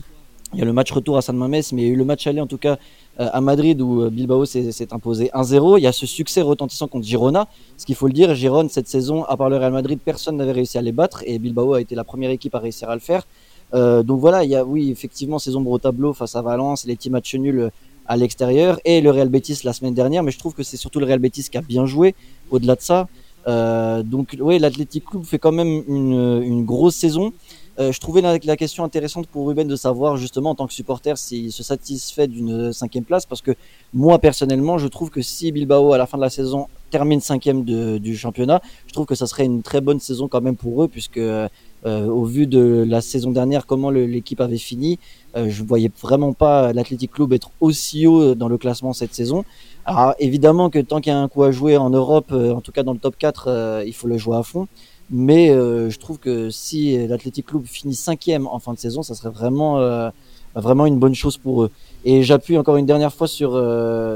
il 0.54 0.60
y 0.60 0.62
a 0.62 0.66
le 0.66 0.74
match 0.74 0.92
retour 0.92 1.18
à 1.18 1.22
San 1.22 1.38
Mames, 1.38 1.62
mais 1.74 1.82
il 1.84 1.88
y 1.88 1.90
a 1.90 1.94
eu 1.94 1.96
le 1.96 2.06
match 2.06 2.26
aller 2.26 2.42
en 2.42 2.48
tout 2.48 2.58
cas 2.58 2.78
à 3.18 3.40
Madrid 3.40 3.80
où 3.82 4.10
Bilbao 4.10 4.46
s'est 4.46 4.94
imposé 4.94 5.30
1-0. 5.34 5.78
Il 5.78 5.84
y 5.84 5.88
a 5.88 5.92
ce 5.92 6.08
succès 6.08 6.42
retentissant 6.42 6.88
contre 6.88 7.06
Girona. 7.06 7.48
Ce 7.78 7.86
qu'il 7.86 7.96
faut 7.96 8.08
le 8.08 8.14
dire, 8.14 8.34
Girona 8.34 8.70
cette 8.70 8.88
saison, 8.88 9.24
à 9.26 9.38
part 9.38 9.50
le 9.50 9.58
Real 9.58 9.72
Madrid, 9.72 10.00
personne 10.04 10.38
n'avait 10.38 10.54
réussi 10.54 10.78
à 10.78 10.82
les 10.82 10.92
battre 10.92 11.22
et 11.26 11.38
Bilbao 11.38 11.74
a 11.74 11.82
été 11.82 11.94
la 11.94 12.04
première 12.04 12.32
équipe 12.32 12.56
à 12.56 12.60
réussir 12.60 12.90
à 12.90 12.96
le 12.96 13.02
faire. 13.02 13.28
Donc 13.76 14.20
voilà, 14.20 14.44
il 14.44 14.50
y 14.50 14.56
a 14.56 14.64
oui 14.64 14.90
effectivement 14.90 15.38
ces 15.38 15.56
ombres 15.56 15.72
au 15.72 15.80
tableau 15.80 16.14
face 16.14 16.36
à 16.36 16.42
Valence, 16.42 16.86
les 16.86 16.96
petits 16.96 17.10
matchs 17.10 17.36
nuls 17.36 17.72
à 18.08 18.18
l'extérieur 18.18 18.80
et 18.86 19.02
le 19.02 19.12
Real 19.12 19.30
Betis 19.30 19.62
la 19.64 19.74
semaine 19.74 19.94
dernière, 19.94 20.24
mais 20.24 20.32
je 20.32 20.40
trouve 20.40 20.54
que 20.54 20.64
c'est 20.64 20.78
surtout 20.78 21.00
le 21.00 21.06
Real 21.06 21.20
Betis 21.20 21.50
qui 21.50 21.58
a 21.58 21.62
bien 21.62 21.86
joué 21.86 22.16
au-delà 22.52 22.76
de 22.76 22.82
ça. 22.82 23.08
Euh, 23.48 24.04
donc 24.04 24.36
oui, 24.40 24.60
l'Athletic 24.60 25.06
Club 25.06 25.24
fait 25.24 25.40
quand 25.40 25.52
même 25.52 25.84
une, 25.88 26.66
grosse 26.66 26.96
saison. 26.96 27.32
Euh, 27.78 27.92
je 27.92 28.00
trouvais 28.00 28.22
la, 28.22 28.58
question 28.58 28.84
intéressante 28.84 29.28
pour 29.28 29.48
Ruben 29.48 29.68
de 29.68 29.76
savoir 29.76 30.18
justement 30.18 30.52
en 30.52 30.56
tant 30.56 30.66
que 30.66 30.74
supporter 30.74 31.18
s'il 31.18 31.52
se 31.52 31.62
satisfait 31.62 32.28
d'une 32.28 32.72
cinquième 32.72 33.04
place 33.04 33.26
parce 33.26 33.42
que 33.42 33.52
moi 33.94 34.18
personnellement 34.18 34.78
je 34.78 34.88
trouve 34.88 35.10
que 35.10 35.22
si 35.22 35.52
Bilbao 35.52 35.92
à 35.92 35.98
la 35.98 36.06
fin 36.06 36.18
de 36.18 36.24
la 36.24 36.30
saison 36.30 36.68
termine 36.96 37.20
cinquième 37.20 37.66
du 37.66 38.16
championnat, 38.16 38.62
je 38.88 38.94
trouve 38.94 39.06
que 39.06 39.16
ça 39.16 39.28
serait 39.28 39.44
une 39.44 39.64
très 39.64 39.82
bonne 39.82 40.00
saison 40.00 40.30
quand 40.30 40.40
même 40.40 40.56
pour 40.56 40.82
eux 40.82 40.88
puisque 40.88 41.18
euh, 41.18 41.50
au 41.84 42.24
vu 42.24 42.48
de 42.48 42.86
la 42.88 43.02
saison 43.02 43.32
dernière 43.32 43.66
comment 43.66 43.90
l'équipe 43.90 44.40
avait 44.40 44.64
fini, 44.70 44.98
euh, 45.36 45.50
je 45.50 45.62
voyais 45.62 45.92
vraiment 46.02 46.32
pas 46.32 46.72
l'Athletic 46.72 47.12
Club 47.12 47.34
être 47.34 47.52
aussi 47.60 48.08
haut 48.08 48.34
dans 48.34 48.48
le 48.48 48.58
classement 48.58 48.94
cette 48.94 49.14
saison. 49.14 49.44
Alors 49.84 50.14
évidemment 50.20 50.70
que 50.70 50.80
tant 50.80 51.02
qu'il 51.02 51.12
y 51.12 51.16
a 51.16 51.20
un 51.20 51.28
coup 51.28 51.44
à 51.44 51.52
jouer 51.52 51.76
en 51.76 51.90
Europe, 51.90 52.30
euh, 52.32 52.54
en 52.54 52.62
tout 52.62 52.72
cas 52.72 52.84
dans 52.84 52.94
le 52.94 53.00
top 53.00 53.18
4, 53.18 53.48
euh, 53.50 53.84
il 53.86 53.94
faut 53.94 54.08
le 54.08 54.18
jouer 54.18 54.38
à 54.38 54.44
fond. 54.44 54.70
Mais 55.10 55.50
je 55.50 55.98
trouve 56.00 56.18
que 56.18 56.50
si 56.50 56.98
l'Athletic 57.08 57.46
Club 57.46 57.66
finit 57.66 57.94
cinquième 57.94 58.48
en 58.48 58.58
fin 58.58 58.74
de 58.74 58.80
saison, 58.80 59.04
ça 59.04 59.14
serait 59.14 59.30
vraiment 59.30 59.74
vraiment 60.56 60.88
une 60.88 60.98
bonne 60.98 61.14
chose 61.14 61.38
pour 61.38 61.64
eux. 61.64 61.72
Et 62.06 62.22
j'appuie 62.24 62.58
encore 62.58 62.78
une 62.78 62.86
dernière 62.86 63.12
fois 63.12 63.28
sur 63.28 63.52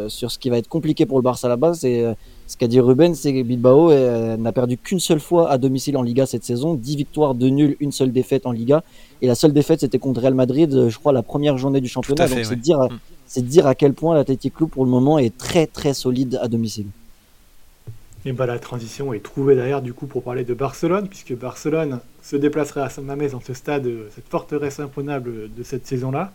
sur 0.09 0.31
ce 0.31 0.37
qui 0.37 0.49
va 0.49 0.57
être 0.57 0.67
compliqué 0.67 1.05
pour 1.05 1.17
le 1.17 1.23
Barça 1.23 1.47
à 1.47 1.49
la 1.49 1.57
base. 1.57 1.79
C'est 1.79 2.05
ce 2.47 2.55
qu'a 2.55 2.67
dit 2.67 2.79
Ruben, 2.79 3.15
c'est 3.15 3.33
que 3.33 3.41
Bilbao 3.41 3.91
n'a 4.37 4.51
perdu 4.51 4.77
qu'une 4.77 4.99
seule 4.99 5.19
fois 5.19 5.49
à 5.49 5.57
domicile 5.57 5.97
en 5.97 6.03
Liga 6.03 6.27
cette 6.27 6.43
saison, 6.43 6.75
10 6.75 6.95
victoires, 6.95 7.33
2 7.33 7.47
nuls, 7.47 7.77
une 7.79 7.91
seule 7.91 8.11
défaite 8.11 8.45
en 8.45 8.51
Liga. 8.51 8.83
Et 9.21 9.27
la 9.27 9.35
seule 9.35 9.53
défaite, 9.53 9.81
c'était 9.81 9.99
contre 9.99 10.21
Real 10.21 10.33
Madrid, 10.33 10.73
euh, 10.73 10.89
je 10.89 10.97
crois, 10.97 11.11
la 11.11 11.23
première 11.23 11.57
journée 11.57 11.81
du 11.81 11.89
championnat. 11.89 12.27
Donc 12.27 12.45
c'est 12.45 12.55
dire, 12.55 12.79
mm. 12.79 12.99
c'est 13.27 13.45
dire 13.45 13.67
à 13.67 13.75
quel 13.75 13.93
point 13.93 14.15
l'Athletic 14.15 14.53
Club, 14.53 14.69
pour 14.69 14.85
le 14.85 14.91
moment, 14.91 15.19
est 15.19 15.37
très 15.37 15.67
très 15.67 15.93
solide 15.93 16.39
à 16.41 16.47
domicile. 16.47 16.87
Et 18.25 18.31
bah, 18.31 18.45
la 18.45 18.59
transition 18.59 19.13
est 19.13 19.23
trouvée 19.23 19.55
derrière 19.55 19.81
du 19.81 19.93
coup 19.93 20.05
pour 20.05 20.23
parler 20.23 20.43
de 20.43 20.53
Barcelone, 20.53 21.07
puisque 21.07 21.35
Barcelone 21.35 21.99
se 22.21 22.35
déplacerait 22.35 22.81
à 22.81 22.89
San 22.89 23.05
Mamés 23.05 23.29
dans 23.29 23.41
ce 23.41 23.53
stade, 23.53 23.85
euh, 23.87 24.09
cette 24.15 24.27
forteresse 24.27 24.79
imprenable 24.79 25.53
de 25.53 25.63
cette 25.63 25.85
saison-là. 25.85 26.31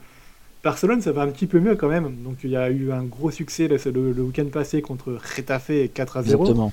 Barcelone, 0.64 1.02
ça 1.02 1.12
va 1.12 1.23
un 1.23 1.28
petit 1.28 1.47
peu 1.47 1.61
mieux 1.61 1.76
quand 1.76 1.88
même. 1.88 2.16
Donc 2.25 2.38
il 2.42 2.50
y 2.50 2.56
a 2.56 2.71
eu 2.71 2.90
un 2.90 3.04
gros 3.04 3.30
succès 3.30 3.68
le, 3.68 3.76
le 4.12 4.23
week-end 4.23 4.47
passé 4.47 4.83
contre 4.83 5.18
Retafe 5.37 5.71
4 5.92 6.16
à 6.16 6.23
0. 6.23 6.73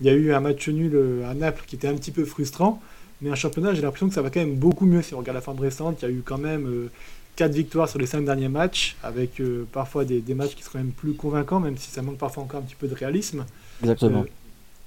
Il 0.00 0.06
y 0.06 0.10
a 0.10 0.12
eu 0.12 0.32
un 0.32 0.40
match 0.40 0.68
nul 0.68 0.92
euh, 0.94 1.28
à 1.28 1.34
Naples 1.34 1.64
qui 1.66 1.76
était 1.76 1.88
un 1.88 1.94
petit 1.94 2.10
peu 2.10 2.24
frustrant. 2.24 2.80
Mais 3.20 3.30
un 3.30 3.34
championnat, 3.34 3.74
j'ai 3.74 3.82
l'impression 3.82 4.08
que 4.08 4.14
ça 4.14 4.22
va 4.22 4.30
quand 4.30 4.40
même 4.40 4.54
beaucoup 4.54 4.86
mieux 4.86 5.02
si 5.02 5.14
on 5.14 5.18
regarde 5.18 5.36
la 5.36 5.40
forme 5.40 5.60
récente. 5.60 6.02
Il 6.02 6.04
y 6.04 6.08
a 6.08 6.10
eu 6.10 6.22
quand 6.24 6.38
même 6.38 6.88
4 7.36 7.50
euh, 7.50 7.54
victoires 7.54 7.88
sur 7.88 7.98
les 7.98 8.06
5 8.06 8.24
derniers 8.24 8.48
matchs, 8.48 8.96
avec 9.02 9.40
euh, 9.40 9.66
parfois 9.72 10.04
des, 10.04 10.22
matchs 10.34 10.54
qui 10.54 10.62
sont 10.62 10.78
même 10.78 10.92
plus 10.92 11.14
convaincants, 11.14 11.60
même 11.60 11.76
si 11.76 11.90
ça 11.90 12.02
manque 12.02 12.18
parfois 12.18 12.44
encore 12.44 12.60
un 12.60 12.62
petit 12.62 12.76
peu 12.76 12.86
de 12.86 12.94
réalisme. 12.94 13.44
Exactement. 13.82 14.20
Euh, 14.20 14.30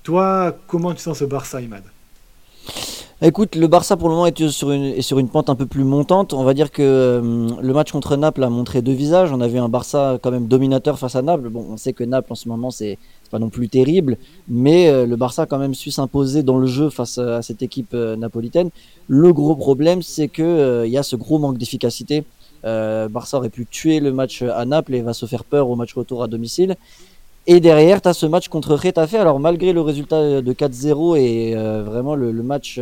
toi, 0.03 0.57
comment 0.67 0.93
tu 0.93 1.01
sens 1.01 1.19
ce 1.19 1.25
Barça, 1.25 1.61
Imad? 1.61 1.83
Écoute, 3.23 3.55
le 3.55 3.67
Barça 3.67 3.97
pour 3.97 4.09
le 4.09 4.15
moment 4.15 4.25
est 4.25 4.47
sur, 4.49 4.71
une, 4.71 4.83
est 4.83 5.03
sur 5.03 5.19
une 5.19 5.29
pente 5.29 5.51
un 5.51 5.55
peu 5.55 5.67
plus 5.67 5.83
montante. 5.83 6.33
On 6.33 6.43
va 6.43 6.55
dire 6.55 6.71
que 6.71 7.21
le 7.61 7.71
match 7.71 7.91
contre 7.91 8.15
Naples 8.15 8.43
a 8.43 8.49
montré 8.49 8.81
deux 8.81 8.93
visages. 8.93 9.31
On 9.31 9.41
a 9.41 9.47
vu 9.47 9.59
un 9.59 9.69
Barça 9.69 10.17
quand 10.23 10.31
même 10.31 10.47
dominateur 10.47 10.97
face 10.97 11.15
à 11.15 11.21
Naples. 11.21 11.49
Bon, 11.49 11.63
on 11.69 11.77
sait 11.77 11.93
que 11.93 12.03
Naples 12.03 12.31
en 12.31 12.35
ce 12.35 12.49
moment 12.49 12.71
c'est 12.71 12.97
pas 13.29 13.37
non 13.37 13.49
plus 13.49 13.69
terrible, 13.69 14.17
mais 14.47 14.89
euh, 14.89 15.05
le 15.05 15.15
Barça 15.17 15.43
a 15.43 15.45
quand 15.45 15.59
même 15.59 15.75
su 15.75 15.91
s'imposer 15.91 16.41
dans 16.41 16.57
le 16.57 16.65
jeu 16.65 16.89
face 16.89 17.19
à 17.19 17.43
cette 17.43 17.61
équipe 17.61 17.93
euh, 17.93 18.15
napolitaine. 18.15 18.71
Le 19.07 19.31
gros 19.33 19.55
problème, 19.55 20.01
c'est 20.01 20.31
euh, 20.39 20.87
il 20.87 20.91
y 20.91 20.97
a 20.97 21.03
ce 21.03 21.15
gros 21.15 21.37
manque 21.37 21.59
d'efficacité. 21.59 22.23
Barça 22.63 23.37
aurait 23.37 23.49
pu 23.49 23.65
tuer 23.65 23.99
le 23.99 24.11
match 24.13 24.41
à 24.43 24.65
Naples 24.65 24.95
et 24.95 25.01
va 25.01 25.13
se 25.13 25.25
faire 25.27 25.43
peur 25.43 25.69
au 25.69 25.75
match 25.75 25.93
retour 25.93 26.23
à 26.23 26.27
domicile. 26.27 26.75
Et 27.47 27.59
derrière, 27.59 28.01
tu 28.01 28.07
as 28.07 28.13
ce 28.13 28.25
match 28.25 28.49
contre 28.49 28.75
Retafe. 28.75 29.15
Alors, 29.15 29.39
malgré 29.39 29.73
le 29.73 29.81
résultat 29.81 30.41
de 30.41 30.53
4-0 30.53 31.17
et 31.17 31.55
vraiment 31.55 32.15
le, 32.15 32.31
match 32.43 32.79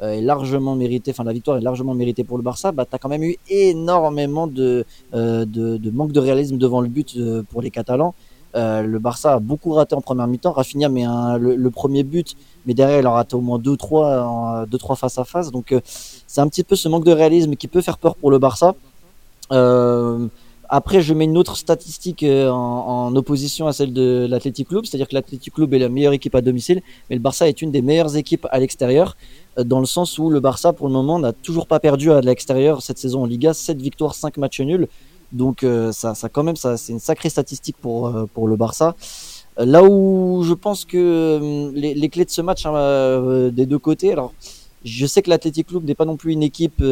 est 0.00 0.20
largement 0.20 0.76
mérité, 0.76 1.10
enfin, 1.10 1.24
la 1.24 1.32
victoire 1.32 1.58
est 1.58 1.62
largement 1.62 1.94
méritée 1.94 2.22
pour 2.22 2.36
le 2.36 2.44
Barça, 2.44 2.70
bah, 2.70 2.84
tu 2.88 2.94
as 2.94 2.98
quand 2.98 3.08
même 3.08 3.24
eu 3.24 3.36
énormément 3.50 4.46
de, 4.46 4.84
de, 5.12 5.90
manque 5.90 6.12
de 6.12 6.20
réalisme 6.20 6.58
devant 6.58 6.80
le 6.80 6.88
but 6.88 7.18
pour 7.50 7.60
les 7.60 7.70
Catalans. 7.70 8.14
le 8.54 8.98
Barça 8.98 9.34
a 9.34 9.38
beaucoup 9.40 9.72
raté 9.72 9.96
en 9.96 10.00
première 10.00 10.28
mi-temps. 10.28 10.52
Rafinha 10.52 10.88
met 10.88 11.04
le, 11.38 11.70
premier 11.70 12.04
but, 12.04 12.36
mais 12.66 12.74
derrière 12.74 13.00
il 13.00 13.06
a 13.06 13.10
raté 13.10 13.34
au 13.34 13.40
moins 13.40 13.58
deux 13.58 13.76
trois, 13.76 14.64
deux 14.70 14.78
trois 14.78 14.94
face 14.94 15.18
à 15.18 15.24
face. 15.24 15.50
Donc 15.50 15.74
c'est 16.28 16.40
un 16.40 16.46
petit 16.48 16.62
peu 16.62 16.76
ce 16.76 16.88
manque 16.88 17.04
de 17.04 17.12
réalisme 17.12 17.56
qui 17.56 17.66
peut 17.66 17.80
faire 17.80 17.98
peur 17.98 18.14
pour 18.14 18.30
le 18.30 18.38
Barça. 18.38 18.76
Après, 20.70 21.00
je 21.00 21.14
mets 21.14 21.24
une 21.24 21.38
autre 21.38 21.56
statistique 21.56 22.22
euh, 22.22 22.50
en, 22.50 23.14
opposition 23.16 23.66
à 23.68 23.72
celle 23.72 23.94
de 23.94 24.26
l'Athletic 24.28 24.68
Club, 24.68 24.84
c'est-à-dire 24.84 25.08
que 25.08 25.14
l'Athletic 25.14 25.54
Club 25.54 25.72
est 25.72 25.78
la 25.78 25.88
meilleure 25.88 26.12
équipe 26.12 26.34
à 26.34 26.42
domicile, 26.42 26.82
mais 27.08 27.16
le 27.16 27.22
Barça 27.22 27.48
est 27.48 27.62
une 27.62 27.70
des 27.70 27.80
meilleures 27.80 28.16
équipes 28.16 28.46
à 28.50 28.58
l'extérieur, 28.58 29.16
euh, 29.58 29.64
dans 29.64 29.80
le 29.80 29.86
sens 29.86 30.18
où 30.18 30.28
le 30.28 30.40
Barça, 30.40 30.74
pour 30.74 30.86
le 30.86 30.92
moment, 30.92 31.18
n'a 31.18 31.32
toujours 31.32 31.66
pas 31.66 31.80
perdu 31.80 32.12
à 32.12 32.20
l'extérieur 32.20 32.82
cette 32.82 32.98
saison 32.98 33.22
en 33.22 33.26
Liga, 33.26 33.54
7 33.54 33.80
victoires, 33.80 34.14
5 34.14 34.36
matchs 34.36 34.60
nuls. 34.60 34.88
Donc 35.32 35.62
euh, 35.62 35.90
ça, 35.90 36.14
ça 36.14 36.28
quand 36.28 36.42
même, 36.42 36.56
ça, 36.56 36.76
c'est 36.76 36.92
une 36.92 37.00
sacrée 37.00 37.30
statistique 37.30 37.76
pour, 37.80 38.12
pour 38.34 38.46
le 38.46 38.56
Barça. 38.56 38.94
Là 39.56 39.82
où 39.82 40.42
je 40.44 40.54
pense 40.54 40.84
que 40.84 41.72
les, 41.74 42.08
clés 42.10 42.26
de 42.26 42.30
ce 42.30 42.42
match 42.42 42.64
hein, 42.64 43.50
des 43.50 43.66
deux 43.66 43.78
côtés, 43.78 44.12
alors 44.12 44.32
je 44.84 45.04
sais 45.04 45.20
que 45.20 45.30
l'Athletic 45.30 45.66
Club 45.66 45.84
n'est 45.84 45.96
pas 45.96 46.04
non 46.04 46.16
plus 46.16 46.32
une 46.32 46.44
équipe 46.44 46.82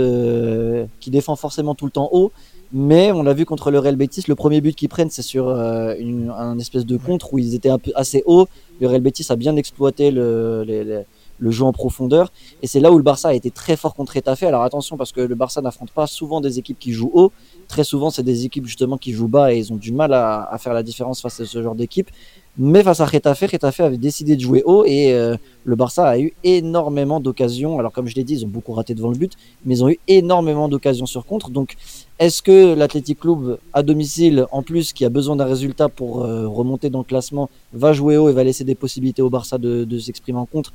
qui 1.01 1.11
défend 1.11 1.37
forcément 1.37 1.77
tout 1.77 1.85
le 1.85 1.93
temps 1.93 2.09
haut, 2.11 2.33
mais 2.73 3.13
on 3.13 3.23
l'a 3.23 3.33
vu 3.33 3.45
contre 3.45 3.71
le 3.71 3.79
Real 3.79 3.97
Betis, 3.97 4.25
le 4.29 4.35
premier 4.35 4.61
but 4.61 4.75
qu'ils 4.75 4.89
prennent, 4.89 5.11
c'est 5.11 5.23
sur 5.23 5.49
euh, 5.49 5.95
une, 5.99 6.31
un 6.31 6.59
espèce 6.59 6.85
de 6.85 6.97
contre 6.97 7.33
où 7.33 7.39
ils 7.39 7.55
étaient 7.55 7.71
un 7.71 7.79
peu 7.79 7.93
assez 7.95 8.23
hauts. 8.27 8.49
Le 8.81 8.89
Real 8.89 9.01
Betis 9.01 9.27
a 9.31 9.37
bien 9.37 9.57
exploité 9.57 10.11
le, 10.11 11.05
jeu 11.41 11.65
en 11.65 11.73
profondeur. 11.73 12.33
Et 12.63 12.67
c'est 12.67 12.81
là 12.81 12.91
où 12.91 12.97
le 12.97 13.05
Barça 13.05 13.29
a 13.29 13.35
été 13.35 13.51
très 13.51 13.77
fort 13.77 13.95
contre 13.95 14.17
Etafé. 14.17 14.47
Alors 14.47 14.63
attention, 14.63 14.97
parce 14.97 15.13
que 15.13 15.21
le 15.21 15.35
Barça 15.35 15.61
n'affronte 15.61 15.91
pas 15.91 16.07
souvent 16.07 16.41
des 16.41 16.59
équipes 16.59 16.79
qui 16.79 16.93
jouent 16.93 17.13
haut. 17.15 17.33
Très 17.69 17.85
souvent, 17.85 18.11
c'est 18.11 18.23
des 18.23 18.45
équipes 18.45 18.67
justement 18.67 18.99
qui 18.99 19.13
jouent 19.13 19.29
bas 19.29 19.53
et 19.53 19.59
ils 19.59 19.73
ont 19.73 19.77
du 19.77 19.93
mal 19.93 20.13
à, 20.13 20.43
à 20.43 20.59
faire 20.59 20.75
la 20.75 20.83
différence 20.83 21.21
face 21.21 21.41
à 21.41 21.47
ce 21.47 21.63
genre 21.63 21.75
d'équipe. 21.75 22.11
Mais 22.59 22.83
face 22.83 23.01
à 23.01 23.07
Retafe, 23.07 23.51
Retafe 23.53 23.81
avait 23.81 23.99
décidé 23.99 24.35
de 24.35 24.41
jouer 24.41 24.63
haut 24.65 24.85
et 24.87 25.13
euh, 25.13 25.37
le 25.65 25.77
Barça 25.77 26.09
a 26.09 26.19
eu 26.19 26.33
énormément 26.43 27.21
d'occasions. 27.21 27.79
Alors 27.79 27.93
comme 27.93 28.07
je 28.07 28.15
l'ai 28.15 28.25
dit, 28.25 28.33
ils 28.33 28.45
ont 28.47 28.49
beaucoup 28.49 28.73
raté 28.73 28.95
devant 28.95 29.11
le 29.11 29.19
but, 29.19 29.35
mais 29.67 29.77
ils 29.77 29.85
ont 29.85 29.91
eu 29.91 29.99
énormément 30.09 30.67
d'occasions 30.69 31.05
sur 31.05 31.27
contre. 31.27 31.51
Donc 31.51 31.77
est-ce 32.19 32.43
que 32.43 32.75
l'Athletic 32.75 33.21
Club 33.21 33.59
à 33.73 33.83
domicile, 33.83 34.47
en 34.53 34.63
plus 34.63 34.93
qui 34.93 35.05
a 35.05 35.09
besoin 35.09 35.37
d'un 35.37 35.45
résultat 35.45 35.89
pour 35.89 36.25
euh, 36.25 36.49
remonter 36.49 36.91
dans 36.91 37.01
le 37.01 37.05
classement, 37.05 37.51
va 37.73 37.93
jouer 37.93 38.17
haut 38.17 38.29
et 38.29 38.33
va 38.33 38.45
laisser 38.45 38.65
des 38.65 38.75
possibilités 38.75 39.23
au 39.23 39.31
Barça 39.31 39.59
de, 39.59 39.99
s'exprimer 39.99 40.39
en 40.39 40.47
contre? 40.47 40.73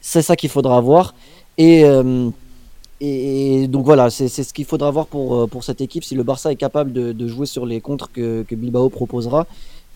C'est 0.00 0.22
ça 0.22 0.34
qu'il 0.36 0.50
faudra 0.50 0.80
voir. 0.80 1.14
Et, 1.58 1.84
euh, 1.84 2.30
donc 3.66 3.84
voilà, 3.84 4.10
c'est 4.10 4.28
ce 4.28 4.52
qu'il 4.54 4.64
faudra 4.64 4.90
voir 4.90 5.06
pour, 5.06 5.48
pour 5.48 5.64
cette 5.64 5.80
équipe 5.80 6.04
si 6.04 6.14
le 6.14 6.22
Barça 6.22 6.52
est 6.52 6.56
capable 6.56 6.92
de, 6.92 7.12
de 7.12 7.26
jouer 7.26 7.46
sur 7.46 7.66
les 7.66 7.80
contres 7.80 8.10
que, 8.12 8.42
que 8.42 8.54
Bilbao 8.54 8.88
proposera. 8.90 9.46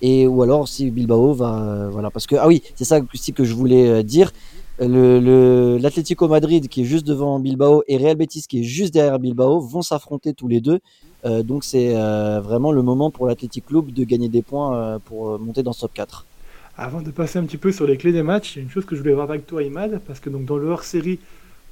Et 0.03 0.27
ou 0.27 0.43
alors 0.43 0.69
si 0.69 0.91
Bilbao 0.91 1.33
va 1.33 1.63
euh, 1.63 1.89
voilà 1.91 2.11
parce 2.11 2.27
que 2.27 2.37
ah 2.37 2.47
oui 2.47 2.63
c'est 2.75 2.85
ça 2.85 3.01
aussi 3.15 3.33
que 3.33 3.45
je 3.45 3.55
voulais 3.55 3.89
euh, 3.89 4.03
dire 4.03 4.33
le 4.79 5.79
l'Atlético 5.79 6.29
Madrid 6.29 6.69
qui 6.69 6.83
est 6.83 6.85
juste 6.85 7.07
devant 7.07 7.39
Bilbao 7.39 7.83
et 7.89 7.97
Real 7.97 8.17
Betis 8.17 8.45
qui 8.49 8.61
est 8.61 8.65
juste 8.65 8.93
derrière 8.93 9.19
Bilbao 9.19 9.61
vont 9.61 9.83
s'affronter 9.83 10.35
tous 10.35 10.49
les 10.49 10.61
deux. 10.61 10.81
Euh, 11.25 11.43
donc 11.43 11.65
c'est 11.65 11.95
vraiment 11.95 12.73
le 12.73 12.83
moment 12.83 13.11
pour 13.11 13.27
l'Athletic 13.27 13.67
Club 13.67 13.91
de 13.93 14.05
gagner 14.05 14.29
des 14.29 14.43
points 14.43 14.99
pour 15.05 15.39
monter 15.39 15.63
dans 15.63 15.73
ce 15.73 15.83
top 15.83 15.95
4 15.95 16.27
avant 16.79 17.01
de 17.01 17.11
passer 17.11 17.39
un 17.39 17.45
petit 17.45 17.57
peu 17.57 17.73
sur 17.73 17.87
les 17.87 17.97
clés 17.97 18.13
des 18.13 18.23
matchs 18.23 18.55
il 18.55 18.59
y 18.59 18.61
a 18.61 18.65
une 18.65 18.71
chose 18.71 18.85
que 18.85 18.95
je 18.97 19.01
voulais 19.01 19.15
voir 19.15 19.31
avec 19.31 19.47
toi 19.47 19.63
Imad 19.63 19.99
parce 20.07 20.21
que 20.21 20.29
donc 20.29 20.45
dans 20.45 20.59
le 20.59 20.69
hors 20.69 20.85
série 20.85 21.19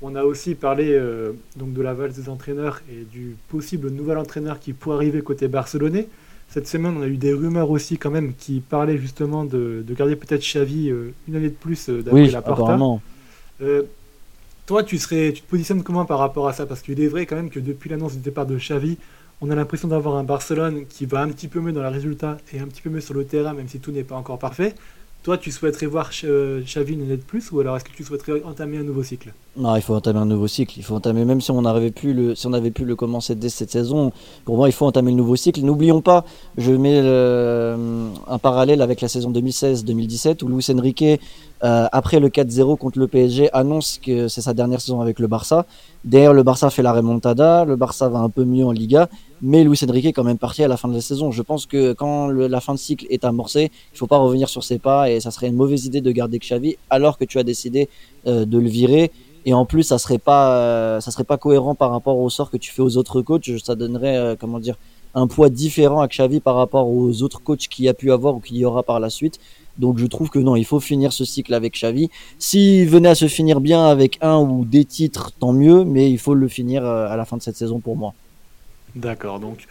on 0.01 0.15
a 0.17 0.25
aussi 0.25 0.55
parlé 0.55 0.99
donc 1.57 1.75
de 1.75 1.83
la 1.83 1.93
valse 1.93 2.17
des 2.17 2.29
entraîneurs 2.31 2.81
et 2.91 3.05
du 3.05 3.37
possible 3.49 3.91
nouvel 3.91 4.17
entraîneur 4.17 4.61
qui 4.61 4.73
pourrait 4.73 4.97
arriver 4.97 5.21
côté 5.21 5.47
barcelonais 5.47 6.09
cette 6.49 6.69
semaine, 6.69 6.97
on 6.97 7.03
a 7.03 7.09
eu 7.09 7.17
des 7.17 7.33
rumeurs 7.33 7.71
aussi 7.71 7.99
quand 7.99 8.11
même 8.11 8.33
qui 8.35 8.61
parlaient 8.61 8.99
justement 8.99 9.45
de, 9.45 9.85
garder 9.91 10.15
peut-être 10.15 10.43
Xavi 10.43 10.89
euh, 10.91 11.13
une 11.27 11.37
année 11.37 11.49
de 11.49 11.55
plus 11.55 11.89
euh, 11.89 12.03
d'après 12.03 12.29
la 12.29 12.43
Porta. 12.43 12.79
Euh, 13.61 13.83
toi, 14.67 14.83
tu, 14.83 14.99
serais, 14.99 15.33
tu 15.33 15.43
te 15.43 15.51
positionnes 15.51 15.83
comment 15.83 16.05
par 16.05 16.19
rapport 16.19 16.49
à 16.49 16.53
ça? 16.53 16.65
Parce 16.65 16.81
qu'il 16.81 17.01
est 17.01 17.09
vrai 17.09 17.27
quand 17.27 17.37
même 17.37 17.51
que 17.51 17.61
depuis 17.61 17.91
l'annonce 17.91 18.15
du 18.15 18.21
départ 18.21 18.47
de 18.47 18.57
Xavi, 18.57 18.99
on 19.41 19.51
a 19.51 19.55
l'impression 19.55 19.89
d'avoir 19.89 20.17
un 20.17 20.25
Barcelone 20.25 20.87
qui 20.89 21.07
va 21.07 21.21
un 21.21 21.29
petit 21.29 21.49
peu 21.49 21.61
mieux 21.61 21.73
dans 21.73 21.83
le 21.83 21.89
résultat 21.89 22.37
et 22.53 22.61
un 22.61 22.67
petit 22.67 22.83
peu 22.83 22.89
mieux 22.89 23.01
sur 23.01 23.15
le 23.15 23.25
terrain, 23.25 23.53
même 23.53 23.69
si 23.69 23.81
tout 23.81 23.91
n'est 23.91 24.05
pas 24.05 24.15
encore 24.15 24.39
parfait. 24.39 24.75
Toi, 25.25 25.39
tu 25.39 25.51
souhaiterais 25.51 25.87
voir 25.87 26.11
une 26.23 27.03
année 27.03 27.17
de 27.17 27.23
plus 27.23 27.51
ou 27.51 27.59
alors 27.59 27.79
est-ce 27.79 27.85
que 27.87 27.93
tu 27.97 28.05
souhaiterais 28.05 28.43
entamer 28.45 28.77
un 28.77 28.83
nouveau 28.83 29.03
cycle? 29.03 29.33
Non, 29.57 29.75
il 29.75 29.81
faut 29.81 29.95
entamer 29.95 30.19
un 30.19 30.27
nouveau 30.27 30.49
cycle. 30.49 30.75
Il 30.79 30.83
faut 30.83 30.97
entamer, 30.97 31.25
même 31.25 31.41
si 31.41 31.51
on 31.51 31.63
n'avait 31.63 31.93
pu 31.93 32.13
le, 32.13 32.35
si 32.35 32.47
on 32.47 32.53
avait 32.53 32.71
pu 32.71 32.85
le 32.85 32.95
commencer 32.95 33.35
dès 33.35 33.49
cette 33.49 33.71
saison. 33.71 34.13
Pour 34.45 34.59
moi, 34.59 34.69
il 34.69 34.73
faut 34.73 34.85
entamer 34.85 35.13
le 35.13 35.17
nouveau 35.17 35.37
cycle. 35.37 35.63
N'oublions 35.63 36.03
pas, 36.03 36.27
je 36.59 36.73
mets 36.73 36.99
un 36.99 38.39
parallèle 38.39 38.83
avec 38.83 39.01
la 39.01 39.09
saison 39.09 39.33
2016-2017 39.33 40.45
où 40.45 40.49
Luis 40.49 40.67
Enrique 40.71 41.19
euh, 41.65 41.87
après 41.93 42.21
le 42.21 42.29
4-0 42.29 42.77
contre 42.77 42.99
le 42.99 43.07
PSG, 43.07 43.51
annonce 43.55 43.99
que 44.05 44.29
c'est 44.29 44.43
sa 44.43 44.53
dernière 44.53 44.83
saison 44.83 45.01
avec 45.01 45.19
le 45.19 45.27
Barça. 45.29 45.65
Derrière, 46.05 46.35
le 46.35 46.43
Barça 46.43 46.69
fait 46.69 46.83
la 46.83 46.93
remontada, 46.93 47.65
le 47.65 47.77
Barça 47.77 48.11
va 48.11 48.19
un 48.19 48.29
peu 48.29 48.45
mieux 48.45 48.67
en 48.67 48.73
Liga, 48.73 49.09
mais 49.45 49.63
Luis 49.63 49.79
Enrique 49.87 50.07
est 50.07 50.13
quand 50.15 50.25
même 50.25 50.39
parti 50.39 50.65
à 50.65 50.69
la 50.69 50.79
fin 50.79 50.89
de 50.89 50.95
la 50.95 51.03
saison. 51.03 51.31
Je 51.31 51.43
pense 51.43 51.67
que 51.67 51.93
quand 51.93 52.29
la 52.29 52.61
fin 52.61 52.73
de 52.73 52.79
cycle 52.79 53.07
est 53.11 53.25
amorcée, 53.25 53.71
il 53.93 53.99
faut 53.99 54.07
pas 54.07 54.17
revenir 54.17 54.49
sur 54.49 54.65
ses 54.65 54.79
pas 54.79 55.11
et 55.11 55.21
ça 55.21 55.31
serait 55.31 55.49
une 55.49 55.57
mauvaise 55.57 55.85
idée 55.85 56.01
de 56.01 56.11
garder 56.13 56.39
Xavi 56.39 56.77
alors 56.89 57.19
que 57.19 57.25
tu 57.25 57.39
as 57.39 57.43
décidé 57.43 57.89
euh, 58.27 58.47
de 58.47 58.59
le 58.59 58.69
virer. 58.69 59.13
Et 59.45 59.53
en 59.53 59.67
plus, 59.67 59.83
ça 59.83 59.99
serait 59.99 60.19
euh, 60.27 61.01
serait 61.01 61.25
pas 61.25 61.37
cohérent 61.37 61.75
par 61.75 61.91
rapport 61.91 62.19
au 62.19 62.31
sort 62.31 62.51
que 62.51 62.57
tu 62.57 62.73
fais 62.73 62.81
aux 62.81 62.97
autres 62.97 63.21
coachs. 63.21 63.51
Ça 63.63 63.75
donnerait, 63.75 64.37
comment 64.41 64.59
dire, 64.59 64.77
un 65.15 65.27
poids 65.27 65.51
différent 65.51 66.01
à 66.01 66.09
Xavi 66.09 66.41
par 66.41 66.57
rapport 66.57 66.89
aux 66.89 67.23
autres 67.23 67.43
coachs 67.43 67.69
qu'il 67.69 67.87
a 67.89 67.95
pu 67.95 68.13
avoir 68.13 68.37
ou 68.37 68.41
qu'il 68.41 68.57
y 68.57 68.65
aura 68.65 68.83
par 68.83 68.99
la 68.99 69.11
suite. 69.11 69.39
Donc 69.79 69.99
je 69.99 70.07
trouve 70.07 70.31
que 70.31 70.39
non, 70.39 70.57
il 70.57 70.65
faut 70.65 70.81
finir 70.81 71.13
ce 71.13 71.25
cycle 71.25 71.53
avec 71.55 71.75
Xavi. 71.75 72.09
S'il 72.39 72.89
venait 72.89 73.09
à 73.11 73.15
se 73.15 73.29
finir 73.29 73.61
bien 73.61 73.87
avec 73.87 74.19
un 74.23 74.39
ou 74.39 74.65
des 74.65 74.85
titres, 74.85 75.33
tant 75.39 75.53
mieux, 75.53 75.85
mais 75.85 76.11
il 76.11 76.19
faut 76.19 76.35
le 76.35 76.49
finir 76.49 76.85
euh, 76.85 77.09
à 77.09 77.17
la 77.17 77.25
fin 77.25 77.37
de 77.37 77.43
cette 77.43 77.57
saison 77.57 77.81
pour 77.81 77.97
moi. 77.97 78.15
D'accord, 78.97 79.41
donc 79.41 79.67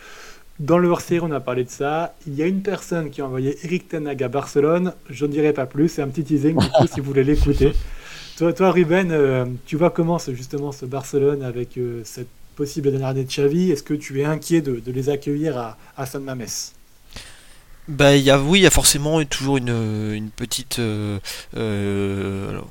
dans 0.59 0.77
le 0.77 0.87
hors 0.87 1.01
on 1.21 1.31
a 1.31 1.39
parlé 1.39 1.63
de 1.63 1.69
ça. 1.69 2.15
Il 2.27 2.35
y 2.35 2.43
a 2.43 2.45
une 2.45 2.61
personne 2.61 3.09
qui 3.09 3.21
a 3.21 3.25
envoyé 3.25 3.57
Eric 3.63 3.89
Tenag 3.89 4.21
à 4.23 4.27
Barcelone. 4.27 4.93
Je 5.09 5.25
ne 5.25 5.31
dirai 5.31 5.51
pas 5.53 5.65
plus, 5.65 5.89
c'est 5.89 6.01
un 6.01 6.07
petit 6.07 6.23
teasing 6.23 6.57
du 6.57 6.69
coup 6.69 6.87
si 6.87 6.99
vous 6.99 7.07
voulez 7.07 7.23
l'écouter. 7.23 7.73
Toi, 8.35 8.51
toi 8.51 8.71
Ruben, 8.71 9.11
euh, 9.11 9.45
tu 9.67 9.75
vois 9.75 9.91
comment 9.91 10.17
justement 10.17 10.71
ce 10.71 10.87
Barcelone 10.87 11.43
avec 11.43 11.77
euh, 11.77 12.01
cette 12.03 12.29
possible 12.55 12.89
dernière 12.89 13.09
année 13.09 13.25
de 13.25 13.29
Xavi? 13.29 13.69
Est-ce 13.69 13.83
que 13.83 13.93
tu 13.93 14.21
es 14.21 14.25
inquiet 14.25 14.61
de, 14.61 14.81
les 14.87 15.09
accueillir 15.09 15.55
à, 15.55 15.77
à 15.97 16.07
San 16.07 16.23
Mames 16.23 16.47
bah, 17.87 18.15
y 18.15 18.29
a, 18.29 18.39
oui, 18.39 18.59
il 18.59 18.63
y 18.63 18.67
a 18.67 18.71
forcément 18.71 19.23
toujours 19.25 19.57
une, 19.57 20.13
une 20.13 20.29
petite. 20.29 20.79
Euh, 20.79 21.19
euh, 21.57 22.61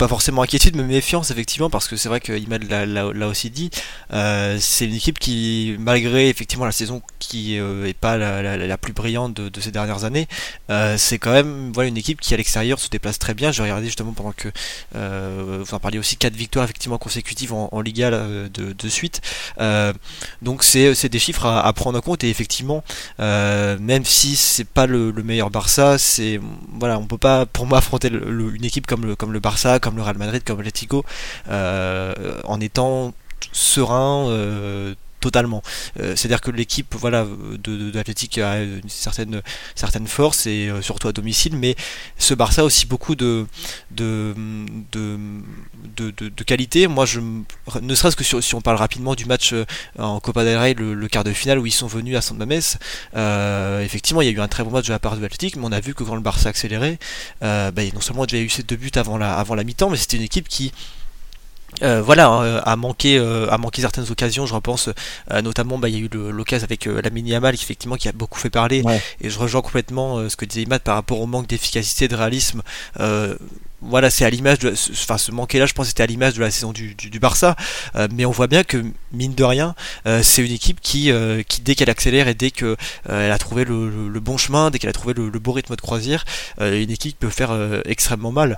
pas 0.00 0.08
forcément 0.08 0.40
inquiétude, 0.40 0.76
mais 0.76 0.82
méfiance 0.84 1.30
effectivement, 1.30 1.68
parce 1.68 1.86
que 1.86 1.94
c'est 1.94 2.08
vrai 2.08 2.20
que 2.20 2.32
Imad 2.32 2.64
l'a 2.64 3.28
aussi 3.28 3.50
dit, 3.50 3.68
euh, 4.14 4.56
c'est 4.58 4.86
une 4.86 4.94
équipe 4.94 5.18
qui, 5.18 5.76
malgré 5.78 6.30
effectivement 6.30 6.64
la 6.64 6.72
saison 6.72 7.02
qui 7.18 7.58
euh, 7.58 7.92
pas 8.00 8.16
la, 8.16 8.78
plus 8.78 8.94
brillante 8.94 9.34
de, 9.34 9.60
ces 9.60 9.70
dernières 9.70 10.04
années, 10.04 10.26
euh, 10.70 10.96
c'est 10.96 11.18
quand 11.18 11.32
même 11.32 11.70
voilà 11.74 11.88
une 11.88 11.98
équipe 11.98 12.18
qui 12.18 12.32
à 12.32 12.38
l'extérieur 12.38 12.78
se 12.80 12.88
déplace 12.88 13.18
très 13.18 13.34
bien. 13.34 13.52
J'ai 13.52 13.62
regardé 13.62 13.84
justement 13.84 14.12
pendant 14.14 14.32
que 14.32 14.48
vous 14.94 15.74
en 15.74 15.78
parliez 15.78 15.98
aussi 15.98 16.16
quatre 16.16 16.34
victoires 16.34 16.64
effectivement 16.64 16.96
consécutives 16.96 17.52
en, 17.52 17.80
Liga 17.82 18.10
de, 18.10 18.88
suite. 18.88 19.20
donc 20.40 20.64
c'est 20.64 21.08
des 21.10 21.18
chiffres 21.18 21.44
à, 21.44 21.70
prendre 21.74 21.98
en 21.98 22.00
compte 22.00 22.24
et 22.24 22.30
effectivement, 22.30 22.82
même 23.18 24.04
si 24.06 24.34
c'est 24.34 24.64
pas 24.64 24.86
le, 24.86 25.12
meilleur 25.22 25.50
Barça, 25.50 25.98
c'est 25.98 26.40
voilà 26.78 26.98
on 26.98 27.04
peut 27.06 27.18
pas 27.18 27.44
pour 27.44 27.66
moi 27.66 27.78
affronter 27.78 28.08
une 28.08 28.64
équipe 28.64 28.86
comme 28.86 29.04
le 29.04 29.14
comme 29.14 29.34
le 29.34 29.40
Barça 29.40 29.78
comme 29.78 29.89
le 29.96 30.02
Real 30.02 30.18
Madrid, 30.18 30.42
comme 30.44 30.58
l'Atlético, 30.58 31.04
euh, 31.48 32.40
en 32.44 32.60
étant 32.60 33.12
serein 33.52 34.28
euh, 34.28 34.94
totalement. 35.20 35.62
Euh, 35.98 36.16
c'est-à-dire 36.16 36.40
que 36.40 36.50
l'équipe 36.50 36.94
voilà, 36.96 37.24
de, 37.24 37.90
de, 37.90 38.42
a 38.42 38.60
une 38.60 38.88
certaine, 38.88 39.42
certaine 39.74 40.06
force 40.06 40.46
et 40.46 40.70
surtout 40.80 41.08
à 41.08 41.12
domicile, 41.12 41.56
mais 41.56 41.76
ce 42.18 42.34
Barça 42.34 42.62
a 42.62 42.64
aussi 42.64 42.86
beaucoup 42.86 43.14
de, 43.14 43.46
qualité. 46.46 46.86
Moi, 46.86 47.06
je, 47.06 47.20
ne 47.20 47.94
serait-ce 47.94 48.16
que 48.16 48.24
si, 48.24 48.54
on 48.54 48.60
parle 48.60 48.76
rapidement 48.76 49.14
du 49.14 49.26
match 49.26 49.54
en 49.98 50.20
Copa 50.20 50.44
del 50.44 50.58
Rey, 50.58 50.74
le, 50.74 51.08
quart 51.08 51.24
de 51.24 51.32
finale 51.32 51.58
où 51.58 51.66
ils 51.66 51.72
sont 51.72 51.86
venus 51.86 52.16
à 52.16 52.20
San 52.20 52.40
effectivement, 53.82 54.22
il 54.22 54.26
y 54.26 54.28
a 54.28 54.32
eu 54.32 54.40
un 54.40 54.48
très 54.48 54.64
bon 54.64 54.70
match 54.70 54.86
de 54.86 54.92
la 54.92 54.98
part 54.98 55.16
de 55.16 55.22
l'Atlétique, 55.22 55.56
mais 55.56 55.66
on 55.66 55.72
a 55.72 55.80
vu 55.80 55.94
que 55.94 56.02
quand 56.02 56.14
le 56.14 56.20
Barça 56.20 56.48
accélérait, 56.48 56.98
bah, 57.40 57.72
non 57.94 58.00
seulement 58.00 58.24
il 58.26 58.34
y 58.34 58.40
a 58.40 58.42
eu 58.42 58.48
ces 58.48 58.62
deux 58.62 58.76
buts 58.76 58.90
avant 58.94 59.18
la 59.18 59.64
mi-temps, 59.64 59.90
mais 59.90 59.96
c'était 59.96 60.16
une 60.16 60.22
équipe 60.22 60.48
qui 60.48 60.72
euh, 61.82 62.02
voilà, 62.02 62.32
euh, 62.42 62.60
a 62.64 62.76
manqué, 62.76 63.18
euh, 63.18 63.48
a 63.50 63.58
manqué 63.58 63.82
certaines 63.82 64.10
occasions. 64.10 64.46
Je 64.46 64.54
repense 64.54 64.88
notamment, 65.42 65.78
bah, 65.78 65.88
il 65.88 65.94
y 65.94 65.98
a 65.98 66.00
eu 66.00 66.10
l'occasion 66.12 66.64
avec 66.64 66.86
la 66.86 67.10
mini 67.10 67.34
Amal 67.34 67.56
qui 67.56 67.64
effectivement 67.64 67.96
qui 67.96 68.08
a 68.08 68.12
beaucoup 68.12 68.38
fait 68.38 68.50
parler. 68.50 68.82
Et 69.20 69.30
je 69.30 69.38
rejoins 69.38 69.62
complètement 69.62 70.28
ce 70.28 70.36
que 70.36 70.44
disait 70.44 70.62
Imad 70.62 70.82
par 70.82 70.94
rapport 70.94 71.20
au 71.20 71.26
manque 71.26 71.46
d'efficacité, 71.46 72.08
de 72.08 72.16
réalisme 72.16 72.62
voilà, 73.82 74.10
c'est 74.10 74.24
à 74.24 74.30
l'image 74.30 74.58
de, 74.58 74.72
enfin, 74.92 75.18
ce 75.18 75.32
manquer 75.32 75.58
là, 75.58 75.66
je 75.66 75.72
pense, 75.72 75.88
c'était 75.88 76.02
à 76.02 76.06
l'image 76.06 76.34
de 76.34 76.40
la 76.40 76.50
saison 76.50 76.72
du, 76.72 76.94
du, 76.94 77.18
Barça. 77.18 77.56
Euh, 77.96 78.08
mais 78.14 78.24
on 78.24 78.30
voit 78.30 78.46
bien 78.46 78.62
que 78.62 78.84
mine 79.12 79.34
de 79.34 79.44
rien, 79.44 79.74
euh, 80.06 80.22
c'est 80.22 80.44
une 80.44 80.52
équipe 80.52 80.80
qui, 80.80 81.10
euh, 81.10 81.42
qui 81.42 81.62
dès 81.62 81.74
qu'elle 81.74 81.90
accélère 81.90 82.28
et 82.28 82.34
dès 82.34 82.50
que 82.50 82.76
elle 83.08 83.32
a 83.32 83.38
trouvé 83.38 83.64
le, 83.64 84.08
le, 84.08 84.20
bon 84.20 84.36
chemin, 84.36 84.70
dès 84.70 84.78
qu'elle 84.78 84.90
a 84.90 84.94
trouvé 84.94 85.14
le, 85.14 85.30
beau 85.30 85.52
rythme 85.52 85.76
de 85.76 85.80
croisière, 85.80 86.24
une 86.60 86.90
équipe 86.90 87.18
peut 87.18 87.30
faire 87.30 87.56
extrêmement 87.86 88.32
mal. 88.32 88.56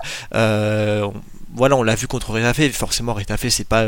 Voilà, 1.53 1.75
on 1.75 1.83
l'a 1.83 1.95
vu 1.95 2.07
contre 2.07 2.31
Retafe. 2.31 2.71
Forcément, 2.71 3.13
Retafe, 3.13 3.47
c'est 3.49 3.67
pas, 3.67 3.85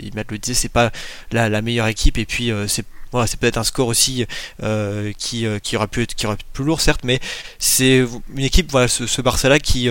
il 0.00 0.12
le 0.14 0.38
disait, 0.38 0.54
c'est 0.54 0.68
pas 0.68 0.90
la, 1.32 1.48
la, 1.48 1.62
meilleure 1.62 1.88
équipe. 1.88 2.18
Et 2.18 2.24
puis, 2.24 2.52
c'est 2.68 2.84
voilà, 3.12 3.26
c'est 3.26 3.38
peut-être 3.38 3.58
un 3.58 3.64
score 3.64 3.88
aussi 3.88 4.26
euh, 4.62 5.12
qui, 5.18 5.46
euh, 5.46 5.58
qui, 5.58 5.76
aurait 5.76 5.86
pu 5.86 6.02
être 6.02 6.14
qui 6.14 6.26
aurait 6.26 6.36
pu 6.36 6.44
plus 6.52 6.64
lourd 6.64 6.80
certes, 6.80 7.02
mais 7.04 7.20
c'est 7.58 8.04
une 8.34 8.44
équipe, 8.44 8.70
voilà, 8.70 8.88
ce, 8.88 9.06
ce 9.06 9.22
Barça-là 9.22 9.58
qui, 9.58 9.88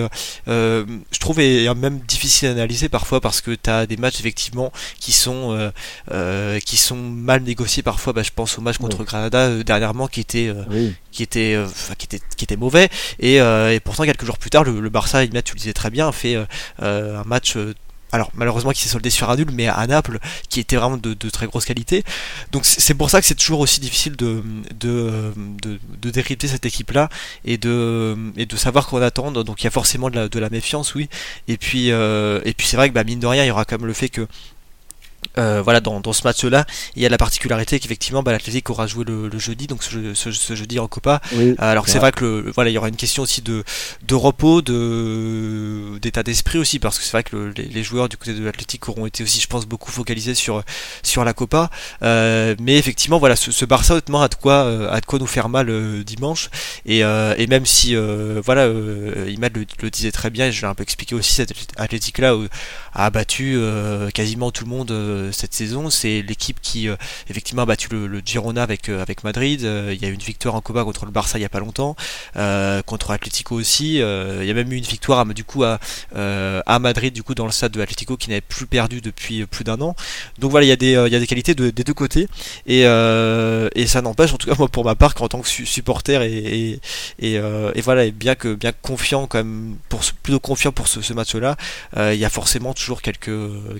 euh, 0.48 0.84
je 1.10 1.18
trouve, 1.18 1.40
est 1.40 1.72
même 1.74 1.98
difficile 2.00 2.48
à 2.48 2.50
analyser 2.52 2.88
parfois 2.88 3.20
parce 3.20 3.40
que 3.40 3.52
tu 3.52 3.70
as 3.70 3.86
des 3.86 3.96
matchs 3.96 4.20
effectivement 4.20 4.72
qui 5.00 5.12
sont 5.12 5.72
qui 6.64 6.76
sont 6.76 6.96
mal 6.96 7.42
négociés 7.42 7.82
parfois. 7.82 8.12
Bah, 8.12 8.22
je 8.22 8.30
pense 8.34 8.58
au 8.58 8.60
match 8.60 8.78
contre 8.78 9.04
Granada 9.04 9.62
dernièrement 9.62 10.08
qui 10.08 10.20
était 10.20 10.52
qui 11.12 11.22
était 11.22 11.58
qui 11.98 12.06
était 12.06 12.20
qui 12.36 12.44
était 12.44 12.56
mauvais. 12.56 12.88
Et, 13.20 13.36
et 13.36 13.80
pourtant 13.84 14.04
quelques 14.04 14.24
jours 14.24 14.38
plus 14.38 14.50
tard 14.50 14.64
le, 14.64 14.80
le 14.80 14.90
Barça, 14.90 15.26
tu 15.26 15.32
le 15.32 15.58
disais 15.58 15.72
très 15.72 15.90
bien, 15.90 16.10
fait 16.12 16.36
un 16.78 17.24
match 17.24 17.56
alors 18.12 18.30
malheureusement 18.34 18.72
qui 18.72 18.82
s'est 18.82 18.88
soldé 18.88 19.10
sur 19.10 19.30
un 19.30 19.36
nul, 19.36 19.48
mais 19.52 19.66
à 19.66 19.86
Naples 19.86 20.18
qui 20.48 20.60
était 20.60 20.76
vraiment 20.76 20.96
de, 20.96 21.14
très 21.30 21.46
grosse 21.46 21.64
qualité. 21.64 22.04
Donc 22.52 22.64
c'est 22.64 22.94
pour 22.94 23.10
ça 23.10 23.20
que 23.20 23.26
c'est 23.26 23.34
toujours 23.34 23.60
aussi 23.60 23.80
difficile 23.80 24.16
de, 24.16 24.42
de, 24.78 25.32
de, 25.62 26.10
décrypter 26.10 26.48
cette 26.48 26.64
équipe-là 26.64 27.08
et 27.44 27.58
de, 27.58 28.16
et 28.36 28.46
de 28.46 28.56
savoir 28.56 28.86
quoi 28.86 29.04
attendre. 29.04 29.42
Donc 29.44 29.62
il 29.62 29.64
y 29.64 29.66
a 29.66 29.70
forcément 29.70 30.10
de 30.10 30.16
la, 30.16 30.28
de 30.28 30.38
la 30.38 30.50
méfiance, 30.50 30.94
oui. 30.94 31.08
Et 31.48 31.56
puis, 31.56 31.90
euh, 31.90 32.40
et 32.44 32.54
puis 32.54 32.66
c'est 32.66 32.76
vrai 32.76 32.88
que 32.88 32.94
bah, 32.94 33.04
mine 33.04 33.20
de 33.20 33.26
rien, 33.26 33.44
il 33.44 33.48
y 33.48 33.50
aura 33.50 33.64
quand 33.64 33.78
même 33.78 33.86
le 33.86 33.92
fait 33.92 34.08
que 34.08 34.26
euh, 35.38 35.60
voilà, 35.62 35.80
dans, 35.80 36.00
dans 36.00 36.12
ce 36.12 36.22
match-là, 36.24 36.64
il 36.94 37.02
y 37.02 37.06
a 37.06 37.08
la 37.08 37.18
particularité 37.18 37.78
qu'effectivement, 37.78 38.22
bah, 38.22 38.32
l'Atlético 38.32 38.72
aura 38.72 38.86
joué 38.86 39.04
le, 39.04 39.38
jeudi, 39.38 39.66
donc 39.66 39.82
ce, 39.82 40.14
ce, 40.14 40.54
jeudi 40.54 40.78
en 40.78 40.88
Copa. 40.88 41.20
Alors 41.58 41.88
c'est 41.88 41.98
vrai 41.98 42.12
que 42.12 42.24
le, 42.24 42.50
voilà, 42.54 42.70
il 42.70 42.74
y 42.74 42.78
aura 42.78 42.88
une 42.88 42.96
question 42.96 43.22
aussi 43.22 43.42
de, 43.42 43.62
de 44.06 44.14
repos, 44.14 44.62
de 44.62 45.98
d'état 46.00 46.22
d'esprit 46.22 46.58
aussi, 46.58 46.78
parce 46.78 46.98
que 46.98 47.04
c'est 47.04 47.12
vrai 47.12 47.22
que 47.22 47.52
les, 47.56 47.82
joueurs 47.82 48.08
du 48.08 48.16
côté 48.16 48.32
de 48.32 48.44
l'Atlético 48.44 48.92
auront 48.92 49.06
été 49.06 49.22
aussi, 49.22 49.40
je 49.40 49.46
pense, 49.46 49.66
beaucoup 49.66 49.90
focalisés 49.90 50.34
sur 50.34 50.62
sur 51.02 51.24
la 51.24 51.34
Copa. 51.34 51.70
Euh, 52.02 52.54
mais 52.60 52.78
effectivement, 52.78 53.18
voilà, 53.18 53.36
ce, 53.36 53.64
Barça 53.64 53.94
honnêtement 53.94 54.22
a 54.22 54.28
de 54.28 54.34
quoi 54.34 54.64
euh, 54.64 54.90
a 54.90 55.00
de 55.00 55.06
quoi 55.06 55.18
nous 55.18 55.26
faire 55.26 55.48
mal 55.48 55.70
dimanche. 56.04 56.48
Et, 56.86 57.00
et 57.00 57.46
même 57.46 57.66
si 57.66 57.94
voilà, 58.44 58.68
Imad 59.28 59.56
le, 59.56 59.66
le, 59.82 59.90
disait 59.90 60.12
très 60.12 60.30
bien, 60.30 60.46
et 60.46 60.52
je 60.52 60.62
l'ai 60.62 60.68
un 60.68 60.74
peu 60.74 60.82
expliqué 60.82 61.14
aussi, 61.14 61.34
cet 61.34 61.52
Atlético-là 61.76 62.34
a 62.94 63.10
battu 63.10 63.58
quasiment 64.14 64.50
tout 64.50 64.64
le 64.64 64.70
monde 64.70 65.25
cette 65.32 65.54
saison. 65.54 65.90
C'est 65.90 66.22
l'équipe 66.22 66.60
qui 66.60 66.88
euh, 66.88 66.96
effectivement 67.28 67.62
a 67.62 67.66
battu 67.66 67.88
le, 67.90 68.20
Girona 68.24 68.62
avec, 68.62 68.88
euh, 68.88 69.02
avec 69.02 69.24
Madrid. 69.24 69.64
Euh, 69.64 69.92
il 69.94 70.02
y 70.02 70.04
a 70.04 70.08
eu 70.08 70.14
une 70.14 70.20
victoire 70.20 70.54
en 70.54 70.60
Copa 70.60 70.84
contre 70.84 71.06
le 71.06 71.10
Barça 71.10 71.38
il 71.38 71.42
n'y 71.42 71.46
a 71.46 71.50
pas 71.50 71.60
longtemps, 71.60 71.96
contre 72.86 73.10
Atlético 73.10 73.56
aussi. 73.56 73.96
il 73.96 74.44
y 74.46 74.50
a 74.50 74.54
même 74.54 74.72
eu 74.72 74.76
une 74.76 74.84
victoire 74.84 75.24
du 75.26 75.44
coup 75.44 75.64
à, 75.64 75.78
Madrid 76.78 77.12
du 77.12 77.22
coup 77.22 77.34
dans 77.34 77.46
le 77.46 77.52
stade 77.52 77.72
de 77.72 77.80
Atlético 77.80 78.16
qui 78.16 78.28
n'avait 78.28 78.40
plus 78.40 78.66
perdu 78.66 79.00
depuis 79.00 79.46
plus 79.46 79.64
d'un 79.64 79.80
an. 79.80 79.94
Donc 80.38 80.50
voilà, 80.50 80.66
il 80.66 80.68
y 80.68 80.72
a 80.72 80.76
des, 80.76 80.92
il 80.92 81.12
y 81.12 81.16
a 81.16 81.18
des 81.18 81.26
qualités 81.26 81.54
des 81.54 81.72
deux 81.72 81.94
côtés 81.94 82.28
et, 82.66 82.80
et 82.82 83.86
ça 83.86 84.02
n'empêche 84.02 84.32
en 84.32 84.36
tout 84.36 84.48
cas 84.48 84.56
moi 84.58 84.68
pour 84.68 84.84
ma 84.84 84.94
part 84.94 85.14
qu'en 85.14 85.28
tant 85.28 85.40
que 85.40 85.48
supporter 85.48 86.22
et, 86.22 86.80
et, 87.18 87.40
voilà 87.80 88.04
et 88.04 88.10
bien 88.10 88.34
que 88.34 88.54
bien 88.54 88.72
confiant 88.72 89.26
quand 89.26 89.38
même 89.38 89.76
pour 89.88 90.00
plutôt 90.22 90.40
confiant 90.40 90.72
pour 90.72 90.88
ce, 90.88 91.00
ce 91.00 91.12
match-là, 91.12 91.56
il 91.96 92.18
y 92.18 92.24
a 92.24 92.30
forcément 92.30 92.74
toujours 92.74 93.02
quelques 93.02 93.30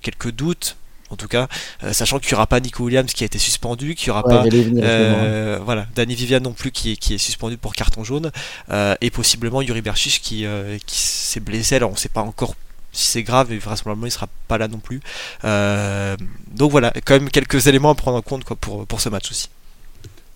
quelques 0.02 0.30
doutes 0.30 0.76
en 1.10 1.16
tout 1.16 1.28
cas, 1.28 1.48
euh, 1.84 1.92
sachant 1.92 2.18
qu'il 2.18 2.30
n'y 2.30 2.34
aura 2.34 2.46
pas 2.46 2.60
Nico 2.60 2.84
Williams 2.84 3.12
qui 3.12 3.22
a 3.22 3.26
été 3.26 3.38
suspendu, 3.38 3.94
qu'il 3.94 4.08
n'y 4.08 4.18
aura 4.18 4.24
pas 4.24 4.44
euh, 4.44 5.58
voilà 5.64 5.86
Danny 5.94 6.14
Vivian 6.14 6.40
non 6.40 6.52
plus 6.52 6.72
qui 6.72 6.92
est, 6.92 6.96
qui 6.96 7.14
est 7.14 7.18
suspendu 7.18 7.56
pour 7.56 7.74
carton 7.74 8.02
jaune, 8.04 8.30
euh, 8.70 8.94
et 9.00 9.10
possiblement 9.10 9.62
Yuri 9.62 9.82
Berchiche 9.82 10.20
qui, 10.20 10.44
qui 10.86 10.98
s'est 10.98 11.40
blessé. 11.40 11.76
Alors 11.76 11.90
on 11.90 11.94
ne 11.94 11.98
sait 11.98 12.08
pas 12.08 12.22
encore 12.22 12.54
si 12.92 13.06
c'est 13.06 13.22
grave, 13.22 13.52
et 13.52 13.58
vraisemblablement 13.58 14.06
il 14.06 14.10
sera 14.10 14.28
pas 14.48 14.58
là 14.58 14.68
non 14.68 14.78
plus. 14.78 15.00
donc 15.42 16.70
voilà, 16.70 16.92
quand 17.04 17.14
même 17.14 17.30
quelques 17.30 17.66
éléments 17.66 17.90
à 17.90 17.94
prendre 17.94 18.16
en 18.16 18.22
compte 18.22 18.44
quoi, 18.44 18.56
pour, 18.56 18.86
pour 18.86 19.00
ce 19.00 19.08
match 19.08 19.30
aussi. 19.30 19.48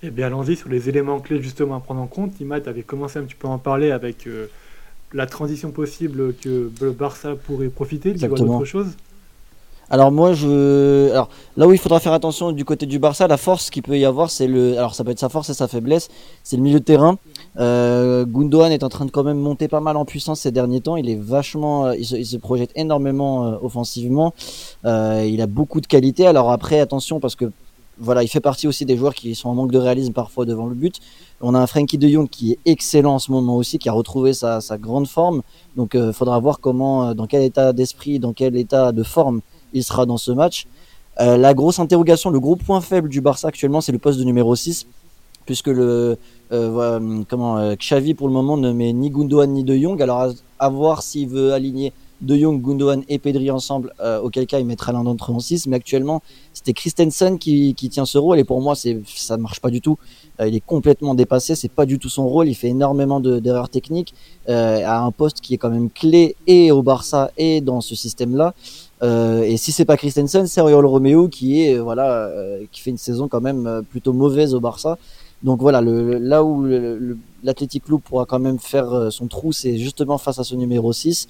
Eh 0.02 0.10
bien 0.10 0.28
allons-y 0.28 0.56
sur 0.56 0.68
les 0.68 0.88
éléments 0.88 1.20
clés 1.20 1.42
justement 1.42 1.76
à 1.76 1.80
prendre 1.80 2.00
en 2.00 2.06
compte. 2.06 2.40
Imad 2.40 2.66
avait 2.68 2.82
commencé 2.82 3.18
un 3.18 3.22
petit 3.24 3.34
peu 3.34 3.48
à 3.48 3.50
en 3.50 3.58
parler 3.58 3.90
avec 3.90 4.28
la 5.12 5.26
transition 5.26 5.72
possible 5.72 6.34
que 6.36 6.70
le 6.80 6.92
Barça 6.92 7.34
pourrait 7.34 7.68
profiter. 7.68 8.14
Tu 8.14 8.26
vois 8.26 8.38
d'autres 8.38 8.64
choses 8.64 8.94
alors 9.90 10.12
moi 10.12 10.32
je 10.32 11.10
alors 11.10 11.28
là 11.56 11.66
où 11.66 11.72
il 11.72 11.78
faudra 11.78 12.00
faire 12.00 12.12
attention 12.12 12.52
du 12.52 12.64
côté 12.64 12.86
du 12.86 12.98
Barça, 12.98 13.26
la 13.26 13.36
force 13.36 13.70
qu'il 13.70 13.82
peut 13.82 13.98
y 13.98 14.04
avoir, 14.04 14.30
c'est 14.30 14.46
le 14.46 14.78
alors 14.78 14.94
ça 14.94 15.04
peut 15.04 15.10
être 15.10 15.18
sa 15.18 15.28
force 15.28 15.50
et 15.50 15.54
sa 15.54 15.68
faiblesse, 15.68 16.08
c'est 16.42 16.56
le 16.56 16.62
milieu 16.62 16.78
de 16.78 16.84
terrain. 16.84 17.18
Euh, 17.58 18.24
est 18.70 18.84
en 18.84 18.88
train 18.88 19.04
de 19.04 19.10
quand 19.10 19.24
même 19.24 19.38
monter 19.38 19.68
pas 19.68 19.80
mal 19.80 19.96
en 19.96 20.04
puissance 20.04 20.40
ces 20.40 20.52
derniers 20.52 20.80
temps. 20.80 20.96
Il 20.96 21.08
est 21.08 21.16
vachement, 21.16 21.86
euh, 21.86 21.96
il, 21.96 22.26
se, 22.26 22.36
projette 22.36 22.70
énormément 22.76 23.46
euh, 23.46 23.56
offensivement. 23.62 24.32
Euh, 24.84 25.26
il 25.28 25.40
a 25.40 25.46
beaucoup 25.46 25.80
de 25.80 25.86
qualité. 25.86 26.26
Alors 26.26 26.50
après 26.50 26.80
attention 26.80 27.20
parce 27.20 27.36
que 27.36 27.50
voilà, 27.98 28.22
il 28.22 28.28
fait 28.28 28.40
partie 28.40 28.66
aussi 28.66 28.86
des 28.86 28.96
joueurs 28.96 29.14
qui 29.14 29.34
sont 29.34 29.50
en 29.50 29.54
manque 29.54 29.72
de 29.72 29.78
réalisme 29.78 30.12
parfois 30.12 30.46
devant 30.46 30.66
le 30.66 30.74
but. 30.74 31.00
On 31.42 31.54
a 31.54 31.58
un 31.58 31.66
Frankie 31.66 31.98
de 31.98 32.08
Jong 32.08 32.28
qui 32.28 32.52
est 32.52 32.58
excellent 32.64 33.14
en 33.14 33.18
ce 33.18 33.30
moment 33.30 33.56
aussi, 33.56 33.78
qui 33.78 33.90
a 33.90 33.92
retrouvé 33.92 34.32
sa, 34.32 34.60
grande 34.78 35.06
forme. 35.06 35.42
Donc 35.76 35.90
il 35.94 36.12
faudra 36.14 36.38
voir 36.38 36.60
comment, 36.60 37.14
dans 37.14 37.26
quel 37.26 37.42
état 37.42 37.74
d'esprit, 37.74 38.18
dans 38.18 38.32
quel 38.32 38.56
état 38.56 38.92
de 38.92 39.02
forme 39.02 39.42
il 39.72 39.84
sera 39.84 40.06
dans 40.06 40.16
ce 40.16 40.32
match. 40.32 40.66
Euh, 41.20 41.36
la 41.36 41.54
grosse 41.54 41.78
interrogation, 41.78 42.30
le 42.30 42.40
gros 42.40 42.56
point 42.56 42.80
faible 42.80 43.08
du 43.08 43.20
Barça 43.20 43.48
actuellement, 43.48 43.80
c'est 43.80 43.92
le 43.92 43.98
poste 43.98 44.18
de 44.18 44.24
numéro 44.24 44.54
6, 44.54 44.86
puisque 45.44 45.66
le 45.66 46.16
euh, 46.52 47.22
comment 47.28 47.58
euh, 47.58 47.74
Xavi 47.74 48.14
pour 48.14 48.26
le 48.26 48.32
moment 48.32 48.56
ne 48.56 48.72
met 48.72 48.92
ni 48.92 49.10
Gundogan 49.10 49.50
ni 49.52 49.62
De 49.62 49.76
Jong. 49.76 50.00
Alors 50.00 50.32
à, 50.58 50.68
voir 50.70 51.02
s'il 51.02 51.28
veut 51.28 51.52
aligner 51.52 51.92
De 52.22 52.36
Jong, 52.36 52.62
Gundogan 52.62 53.02
et 53.08 53.18
Pedri 53.18 53.50
ensemble, 53.50 53.92
auquel 54.22 54.46
cas 54.46 54.60
il 54.60 54.66
mettra 54.66 54.92
l'un 54.92 55.04
d'entre 55.04 55.30
eux 55.30 55.34
en 55.34 55.40
6. 55.40 55.66
Mais 55.66 55.76
actuellement, 55.76 56.22
c'était 56.54 56.72
Christensen 56.72 57.38
qui, 57.38 57.74
tient 57.74 58.06
ce 58.06 58.16
rôle 58.16 58.38
et 58.38 58.44
pour 58.44 58.62
moi, 58.62 58.74
ça 58.74 59.36
ne 59.36 59.42
marche 59.42 59.60
pas 59.60 59.70
du 59.70 59.80
tout. 59.82 59.98
il 60.40 60.54
est 60.54 60.64
complètement 60.64 61.14
dépassé, 61.14 61.54
c'est 61.54 61.70
pas 61.70 61.86
du 61.86 61.98
tout 61.98 62.08
son 62.08 62.26
rôle. 62.28 62.48
Il 62.48 62.54
fait 62.54 62.68
énormément 62.68 63.20
d'erreurs 63.20 63.68
techniques 63.68 64.14
à 64.48 65.00
un 65.02 65.10
poste 65.10 65.40
qui 65.40 65.54
est 65.54 65.58
quand 65.58 65.70
même 65.70 65.90
clé 65.90 66.34
et 66.46 66.72
au 66.72 66.82
Barça 66.82 67.30
et 67.36 67.60
dans 67.60 67.82
ce 67.82 67.94
système-là. 67.94 68.54
Euh, 69.02 69.42
et 69.42 69.56
si 69.56 69.72
c'est 69.72 69.84
pas 69.84 69.96
Christensen, 69.96 70.46
c'est 70.46 70.60
Oriol 70.60 70.84
Romeo 70.84 71.28
qui 71.28 71.62
est 71.62 71.74
euh, 71.74 71.82
voilà 71.82 72.26
euh, 72.26 72.64
qui 72.70 72.82
fait 72.82 72.90
une 72.90 72.98
saison 72.98 73.28
quand 73.28 73.40
même 73.40 73.82
plutôt 73.90 74.12
mauvaise 74.12 74.54
au 74.54 74.60
Barça. 74.60 74.98
Donc 75.42 75.60
voilà, 75.62 75.80
là 75.80 76.44
où 76.44 76.66
l'Athletic 77.42 77.84
Club 77.84 78.00
pourra 78.02 78.26
quand 78.26 78.38
même 78.38 78.58
faire 78.58 79.10
son 79.10 79.26
trou, 79.26 79.52
c'est 79.52 79.78
justement 79.78 80.18
face 80.18 80.38
à 80.38 80.44
ce 80.44 80.54
numéro 80.54 80.92
6. 80.92 81.28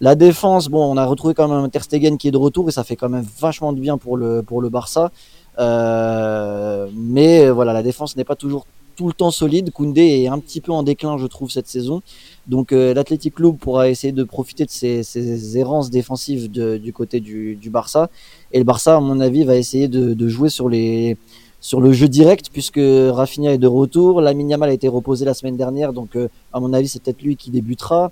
La 0.00 0.14
défense, 0.14 0.68
bon, 0.68 0.92
on 0.92 0.96
a 0.96 1.04
retrouvé 1.04 1.34
quand 1.34 1.48
même 1.48 1.68
Ter 1.68 1.82
Stegen 1.82 2.18
qui 2.18 2.28
est 2.28 2.30
de 2.30 2.36
retour 2.36 2.68
et 2.68 2.72
ça 2.72 2.84
fait 2.84 2.94
quand 2.94 3.08
même 3.08 3.26
vachement 3.40 3.72
de 3.72 3.80
bien 3.80 3.98
pour 3.98 4.16
le 4.16 4.42
pour 4.42 4.62
le 4.62 4.68
Barça. 4.68 5.10
mais 5.58 7.50
voilà, 7.50 7.72
la 7.72 7.82
défense 7.82 8.16
n'est 8.16 8.24
pas 8.24 8.36
toujours 8.36 8.64
tout 8.98 9.06
le 9.06 9.12
temps 9.12 9.30
solide. 9.30 9.70
Koundé 9.70 10.02
est 10.02 10.26
un 10.26 10.40
petit 10.40 10.60
peu 10.60 10.72
en 10.72 10.82
déclin, 10.82 11.18
je 11.18 11.26
trouve, 11.28 11.52
cette 11.52 11.68
saison. 11.68 12.02
Donc 12.48 12.72
euh, 12.72 12.92
l'Athletic 12.92 13.36
Club 13.36 13.56
pourra 13.56 13.88
essayer 13.88 14.12
de 14.12 14.24
profiter 14.24 14.64
de 14.64 14.70
ces, 14.70 15.56
errances 15.56 15.88
défensives 15.88 16.50
du 16.50 16.92
côté 16.92 17.20
du, 17.20 17.70
Barça. 17.70 18.10
Et 18.50 18.58
le 18.58 18.64
Barça, 18.64 18.96
à 18.96 19.00
mon 19.00 19.20
avis, 19.20 19.44
va 19.44 19.54
essayer 19.54 19.86
de, 19.86 20.28
jouer 20.28 20.50
sur 20.50 20.68
le 20.68 21.92
jeu 21.92 22.08
direct 22.08 22.50
puisque 22.52 22.80
Rafinha 22.82 23.52
est 23.52 23.58
de 23.58 23.68
retour. 23.68 24.20
La 24.20 24.32
Yamal 24.32 24.70
a 24.70 24.72
été 24.72 24.88
reposé 24.88 25.24
la 25.24 25.34
semaine 25.34 25.56
dernière, 25.56 25.92
donc 25.92 26.16
euh, 26.16 26.28
à 26.52 26.58
mon 26.58 26.72
avis, 26.72 26.88
c'est 26.88 27.00
peut-être 27.00 27.22
lui 27.22 27.36
qui 27.36 27.52
débutera. 27.52 28.10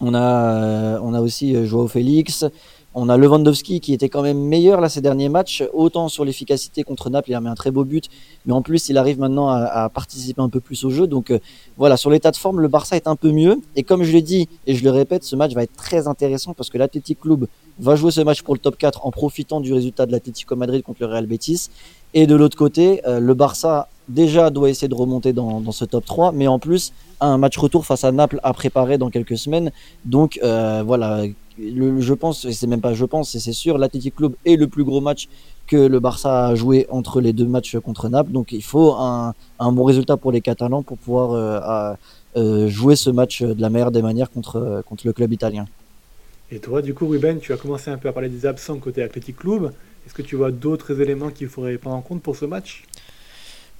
On 0.00 0.14
a 0.14 0.54
euh, 0.54 1.00
on 1.02 1.12
a 1.12 1.20
aussi 1.20 1.56
Joao 1.66 1.88
Félix. 1.88 2.44
On 2.92 3.08
a 3.08 3.16
Lewandowski 3.16 3.78
qui 3.80 3.92
était 3.92 4.08
quand 4.08 4.22
même 4.22 4.38
meilleur 4.38 4.80
là 4.80 4.88
ces 4.88 5.00
derniers 5.00 5.28
matchs, 5.28 5.62
autant 5.72 6.08
sur 6.08 6.24
l'efficacité 6.24 6.82
contre 6.82 7.08
Naples, 7.08 7.30
il 7.30 7.34
a 7.34 7.40
mis 7.40 7.46
un 7.46 7.54
très 7.54 7.70
beau 7.70 7.84
but, 7.84 8.08
mais 8.46 8.52
en 8.52 8.62
plus 8.62 8.88
il 8.88 8.98
arrive 8.98 9.20
maintenant 9.20 9.48
à, 9.48 9.88
participer 9.88 10.42
un 10.42 10.48
peu 10.48 10.58
plus 10.58 10.84
au 10.84 10.90
jeu. 10.90 11.06
Donc 11.06 11.30
euh, 11.30 11.38
voilà, 11.76 11.96
sur 11.96 12.10
l'état 12.10 12.32
de 12.32 12.36
forme, 12.36 12.60
le 12.60 12.66
Barça 12.66 12.96
est 12.96 13.06
un 13.06 13.14
peu 13.14 13.30
mieux. 13.30 13.60
Et 13.76 13.84
comme 13.84 14.02
je 14.02 14.10
l'ai 14.10 14.22
dit 14.22 14.48
et 14.66 14.74
je 14.74 14.82
le 14.82 14.90
répète, 14.90 15.22
ce 15.22 15.36
match 15.36 15.52
va 15.52 15.62
être 15.62 15.76
très 15.76 16.08
intéressant 16.08 16.52
parce 16.52 16.68
que 16.68 16.78
l'Athletic 16.78 17.20
Club 17.20 17.46
va 17.78 17.94
jouer 17.94 18.10
ce 18.10 18.22
match 18.22 18.42
pour 18.42 18.54
le 18.54 18.60
top 18.60 18.76
4 18.76 19.06
en 19.06 19.12
profitant 19.12 19.60
du 19.60 19.72
résultat 19.72 20.06
de 20.06 20.12
l'Atlético 20.12 20.56
Madrid 20.56 20.82
contre 20.82 21.00
le 21.02 21.06
Real 21.06 21.26
Betis. 21.26 21.68
Et 22.12 22.26
de 22.26 22.34
l'autre 22.34 22.56
côté, 22.56 23.06
euh, 23.06 23.20
le 23.20 23.34
Barça 23.34 23.88
déjà 24.08 24.50
doit 24.50 24.68
essayer 24.68 24.88
de 24.88 24.94
remonter 24.94 25.32
dans, 25.32 25.70
ce 25.70 25.84
top 25.84 26.04
3, 26.04 26.32
mais 26.32 26.48
en 26.48 26.58
plus 26.58 26.92
un 27.20 27.38
match 27.38 27.56
retour 27.56 27.86
face 27.86 28.02
à 28.02 28.10
Naples 28.10 28.40
à 28.42 28.52
préparer 28.52 28.98
dans 28.98 29.10
quelques 29.10 29.38
semaines. 29.38 29.70
Donc 30.04 30.40
euh, 30.42 30.82
voilà, 30.84 31.22
je 31.58 32.14
pense, 32.14 32.44
et 32.44 32.52
c'est 32.52 32.66
même 32.66 32.80
pas 32.80 32.94
je 32.94 33.04
pense, 33.04 33.36
c'est 33.36 33.52
sûr, 33.52 33.78
l'Athletic 33.78 34.16
Club 34.16 34.34
est 34.44 34.56
le 34.56 34.66
plus 34.66 34.84
gros 34.84 35.00
match 35.00 35.28
que 35.66 35.76
le 35.76 36.00
Barça 36.00 36.48
a 36.48 36.54
joué 36.54 36.86
entre 36.90 37.20
les 37.20 37.32
deux 37.32 37.46
matchs 37.46 37.78
contre 37.78 38.08
Naples. 38.08 38.32
Donc 38.32 38.52
il 38.52 38.62
faut 38.62 38.94
un, 38.94 39.34
bon 39.60 39.84
résultat 39.84 40.16
pour 40.16 40.32
les 40.32 40.40
Catalans 40.40 40.82
pour 40.82 40.98
pouvoir 40.98 41.32
euh, 41.32 41.94
euh, 42.36 42.68
jouer 42.68 42.96
ce 42.96 43.10
match 43.10 43.42
de 43.42 43.60
la 43.60 43.70
meilleure 43.70 43.90
des 43.90 44.02
manières 44.02 44.30
contre, 44.30 44.82
contre 44.86 45.06
le 45.06 45.12
club 45.12 45.32
italien. 45.32 45.66
Et 46.52 46.58
toi, 46.58 46.82
du 46.82 46.94
coup, 46.94 47.06
Ruben, 47.06 47.38
tu 47.38 47.52
as 47.52 47.56
commencé 47.56 47.90
un 47.90 47.98
peu 47.98 48.08
à 48.08 48.12
parler 48.12 48.28
des 48.28 48.44
absents 48.44 48.78
côté 48.78 49.02
Athletic 49.02 49.36
Club. 49.36 49.72
Est-ce 50.04 50.14
que 50.14 50.22
tu 50.22 50.34
vois 50.34 50.50
d'autres 50.50 51.00
éléments 51.00 51.30
qu'il 51.30 51.48
faudrait 51.48 51.78
prendre 51.78 51.96
en 51.96 52.00
compte 52.00 52.22
pour 52.22 52.34
ce 52.34 52.44
match? 52.44 52.84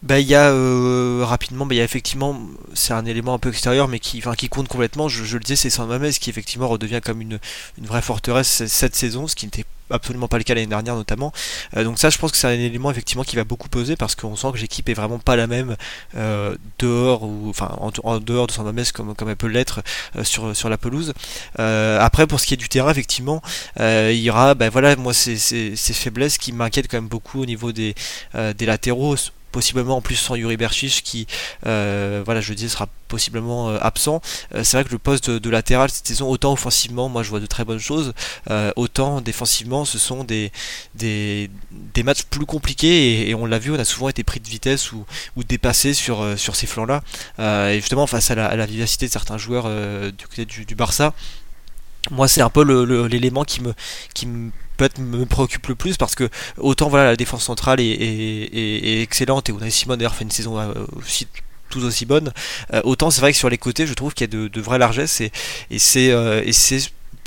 Bah, 0.02 0.18
il 0.18 0.26
y 0.26 0.34
a 0.34 0.50
euh, 0.50 1.22
rapidement, 1.26 1.66
bah, 1.66 1.74
il 1.74 1.78
y 1.78 1.80
a 1.82 1.84
effectivement, 1.84 2.40
c'est 2.72 2.94
un 2.94 3.04
élément 3.04 3.34
un 3.34 3.38
peu 3.38 3.50
extérieur, 3.50 3.86
mais 3.86 3.98
qui, 3.98 4.18
enfin, 4.18 4.34
qui 4.34 4.48
compte 4.48 4.66
complètement. 4.66 5.08
Je, 5.08 5.36
le 5.36 5.40
disais, 5.40 5.56
c'est 5.56 5.70
San 5.70 5.86
Mamés 5.88 6.12
qui 6.12 6.30
effectivement 6.30 6.68
redevient 6.68 7.00
comme 7.04 7.20
une, 7.20 7.38
une 7.76 7.86
vraie 7.86 8.00
forteresse 8.00 8.64
cette 8.66 8.96
saison, 8.96 9.28
ce 9.28 9.34
qui 9.34 9.44
n'était 9.44 9.66
absolument 9.90 10.28
pas 10.28 10.38
le 10.38 10.44
cas 10.44 10.54
l'année 10.54 10.68
dernière 10.68 10.94
notamment. 10.94 11.32
Euh, 11.76 11.84
donc 11.84 11.98
ça, 11.98 12.08
je 12.08 12.16
pense 12.16 12.32
que 12.32 12.38
c'est 12.38 12.46
un 12.46 12.52
élément 12.52 12.90
effectivement 12.90 13.24
qui 13.24 13.36
va 13.36 13.44
beaucoup 13.44 13.68
peser 13.68 13.96
parce 13.96 14.14
qu'on 14.14 14.36
sent 14.36 14.48
que 14.54 14.58
l'équipe 14.58 14.88
est 14.88 14.94
vraiment 14.94 15.18
pas 15.18 15.36
la 15.36 15.46
même 15.46 15.76
euh, 16.16 16.56
dehors 16.78 17.22
ou 17.24 17.50
enfin 17.50 17.76
en, 17.78 18.20
dehors 18.20 18.46
de 18.46 18.52
San 18.52 18.64
Mamés 18.64 18.84
comme 18.94 19.14
comme 19.14 19.28
elle 19.28 19.36
peut 19.36 19.48
l'être 19.48 19.82
sur 20.22 20.56
sur 20.56 20.70
la 20.70 20.78
pelouse. 20.78 21.12
après, 21.56 22.26
pour 22.26 22.40
ce 22.40 22.46
qui 22.46 22.54
est 22.54 22.56
du 22.56 22.68
terrain, 22.70 22.90
effectivement, 22.90 23.42
il 23.78 24.14
y 24.14 24.30
aura, 24.30 24.54
ben 24.54 24.70
voilà, 24.70 24.96
moi, 24.96 25.12
ces, 25.12 25.36
ces, 25.36 25.76
ces 25.76 25.92
faiblesses 25.92 26.38
qui 26.38 26.52
m'inquiètent 26.52 26.88
quand 26.88 26.98
même 26.98 27.08
beaucoup 27.08 27.42
au 27.42 27.46
niveau 27.46 27.72
des 27.72 27.94
des 28.34 28.66
latéraux 28.66 29.16
possiblement 29.50 29.96
en 29.96 30.00
plus 30.00 30.16
sans 30.16 30.34
Yuri 30.34 30.56
Berchich 30.56 31.02
qui, 31.02 31.26
euh, 31.66 32.22
voilà, 32.24 32.40
je 32.40 32.54
dis, 32.54 32.68
sera 32.68 32.88
possiblement 33.08 33.70
euh, 33.70 33.78
absent. 33.80 34.20
Euh, 34.54 34.62
c'est 34.64 34.76
vrai 34.76 34.84
que 34.84 34.92
le 34.92 34.98
poste 34.98 35.30
de, 35.30 35.50
latéral 35.50 35.90
cette 35.90 36.06
saison, 36.06 36.28
autant 36.28 36.52
offensivement, 36.52 37.08
moi 37.08 37.22
je 37.22 37.30
vois 37.30 37.40
de 37.40 37.46
très 37.46 37.64
bonnes 37.64 37.80
choses, 37.80 38.12
autant 38.76 39.20
défensivement, 39.20 39.84
ce 39.84 39.98
sont 39.98 40.24
des, 40.24 40.52
des, 40.94 41.50
des 41.70 42.02
matchs 42.02 42.22
plus 42.22 42.46
compliqués 42.46 43.28
et, 43.28 43.34
on 43.34 43.46
l'a 43.46 43.58
vu, 43.58 43.72
on 43.72 43.78
a 43.78 43.84
souvent 43.84 44.08
été 44.08 44.22
pris 44.22 44.40
de 44.40 44.48
vitesse 44.48 44.92
ou, 44.92 45.04
ou 45.36 45.44
dépassé 45.44 45.94
sur, 45.94 46.38
sur 46.38 46.56
ces 46.56 46.66
flancs-là. 46.66 47.02
et 47.38 47.76
justement, 47.76 48.06
face 48.06 48.30
à 48.30 48.34
la, 48.34 48.66
vivacité 48.66 49.06
de 49.06 49.12
certains 49.12 49.38
joueurs 49.38 49.68
du 50.12 50.26
côté 50.26 50.44
du, 50.44 50.64
du 50.64 50.74
Barça, 50.74 51.14
moi 52.10 52.28
c'est 52.28 52.42
un 52.42 52.50
peu 52.50 52.62
l'élément 53.06 53.44
qui 53.44 53.60
me, 53.62 53.74
qui 54.14 54.26
me 54.26 54.50
peut-être 54.80 54.98
me 54.98 55.26
préoccupe 55.26 55.66
le 55.66 55.74
plus 55.74 55.98
parce 55.98 56.14
que 56.14 56.30
autant 56.56 56.88
voilà 56.88 57.04
la 57.04 57.16
défense 57.16 57.44
centrale 57.44 57.80
est, 57.80 59.02
excellente 59.02 59.50
et 59.50 59.52
Unai 59.52 59.68
Simon 59.68 59.98
d'ailleurs 59.98 60.14
fait 60.14 60.24
une 60.24 60.30
saison 60.30 60.58
euh, 60.58 60.72
aussi 60.96 61.28
tout 61.68 61.84
aussi 61.84 62.06
bonne 62.06 62.32
euh, 62.72 62.80
autant 62.84 63.10
c'est 63.10 63.20
vrai 63.20 63.32
que 63.32 63.36
sur 63.36 63.50
les 63.50 63.58
côtés 63.58 63.86
je 63.86 63.92
trouve 63.92 64.14
qu'il 64.14 64.32
y 64.32 64.36
a 64.36 64.48
de, 64.48 64.60
vraies 64.62 64.78
largesses 64.78 65.20
et, 65.20 65.30
c'est 65.76 66.10
euh, 66.12 66.42
et 66.46 66.54
c'est 66.54 66.80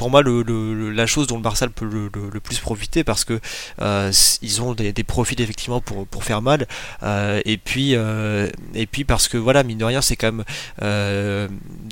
moi 0.10 0.22
le, 0.22 0.44
la 0.92 1.06
chose 1.06 1.28
dont 1.28 1.38
le 1.38 1.42
Barça 1.42 1.68
peut 1.68 1.86
le, 1.86 2.40
plus 2.40 2.60
profiter 2.60 3.04
parce 3.04 3.26
que 3.26 3.40
euh, 3.82 4.12
ils 4.42 4.62
ont 4.62 4.74
des, 4.74 4.94
profils 5.04 5.40
effectivement 5.40 5.82
pour, 5.82 6.08
pour 6.08 6.24
faire 6.24 6.42
mal. 6.42 6.68
Euh, 7.04 7.42
et 7.46 7.58
puis 7.58 7.96
euh, 7.96 8.50
et 8.74 8.86
puis 8.86 9.04
parce 9.04 9.28
que 9.28 9.38
voilà 9.38 9.64
mine 9.64 9.78
de 9.78 9.86
rien 9.86 10.02
c'est 10.02 10.16
quand 10.16 10.32
même 10.32 10.44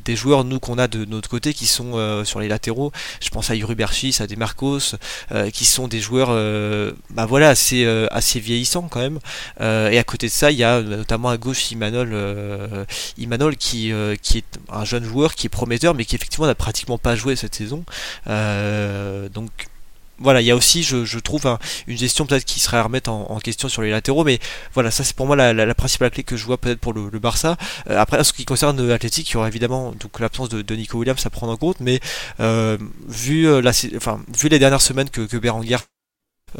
des 0.05 0.15
joueurs 0.15 0.43
nous 0.43 0.59
qu'on 0.59 0.77
a 0.77 0.87
de 0.87 1.05
notre 1.05 1.29
côté 1.29 1.53
qui 1.53 1.67
sont 1.67 2.23
sur 2.25 2.39
les 2.39 2.47
latéraux. 2.47 2.91
Je 3.21 3.29
pense 3.29 3.49
à 3.49 3.55
Yuri 3.55 3.75
Berchis 3.75 4.17
à 4.19 4.27
des 4.27 4.35
Marcos 4.35 4.95
qui 5.53 5.65
sont 5.65 5.87
des 5.87 5.99
joueurs 5.99 6.29
bah 7.09 7.25
voilà 7.25 7.49
assez 7.49 7.85
assez 8.11 8.39
vieillissants 8.39 8.87
quand 8.89 8.99
même. 8.99 9.19
Et 9.59 9.97
à 9.97 10.03
côté 10.03 10.27
de 10.27 10.31
ça 10.31 10.51
il 10.51 10.57
y 10.57 10.63
a 10.63 10.81
notamment 10.81 11.29
à 11.29 11.37
gauche 11.37 11.71
Imanol 11.71 12.15
Imanol 13.17 13.55
qui 13.57 13.91
qui 14.21 14.37
est 14.39 14.59
un 14.69 14.85
jeune 14.85 15.03
joueur 15.03 15.35
qui 15.35 15.47
est 15.47 15.49
prometteur 15.49 15.93
mais 15.93 16.05
qui 16.05 16.15
effectivement 16.15 16.47
n'a 16.47 16.55
pratiquement 16.55 16.97
pas 16.97 17.15
joué 17.15 17.35
cette 17.35 17.55
saison 17.55 17.83
donc 18.25 19.51
voilà, 20.21 20.41
il 20.41 20.45
y 20.45 20.51
a 20.51 20.55
aussi, 20.55 20.83
je, 20.83 21.19
trouve, 21.19 21.57
une 21.87 21.97
gestion 21.97 22.25
peut-être 22.25 22.45
qui 22.45 22.59
serait 22.59 22.77
à 22.77 22.83
remettre 22.83 23.09
en, 23.09 23.39
question 23.39 23.67
sur 23.69 23.81
les 23.81 23.89
latéraux, 23.89 24.23
mais 24.23 24.39
voilà, 24.73 24.91
ça 24.91 25.03
c'est 25.03 25.15
pour 25.15 25.25
moi 25.25 25.35
la, 25.35 25.75
principale 25.75 26.11
clé 26.11 26.23
que 26.23 26.37
je 26.37 26.45
vois 26.45 26.57
peut-être 26.57 26.79
pour 26.79 26.93
le, 26.93 27.09
Barça. 27.19 27.57
Euh, 27.89 27.99
après, 27.99 28.19
en 28.19 28.23
ce 28.23 28.33
qui 28.33 28.45
concerne 28.45 28.87
l'Athletic, 28.87 29.29
il 29.29 29.33
y 29.33 29.37
aura 29.37 29.47
évidemment 29.47 29.93
donc 29.99 30.19
l'absence 30.19 30.49
de, 30.49 30.75
Nico 30.75 30.97
Williams 30.97 31.25
à 31.25 31.29
prendre 31.29 31.53
en 31.53 31.57
compte, 31.57 31.79
mais 31.79 31.99
euh, 32.39 32.77
vu, 33.07 33.47
les 34.49 34.59
dernières 34.59 34.81
semaines 34.81 35.09
que, 35.09 35.21
que 35.21 35.37
Berenguer 35.37 35.75
euh, 35.75 36.00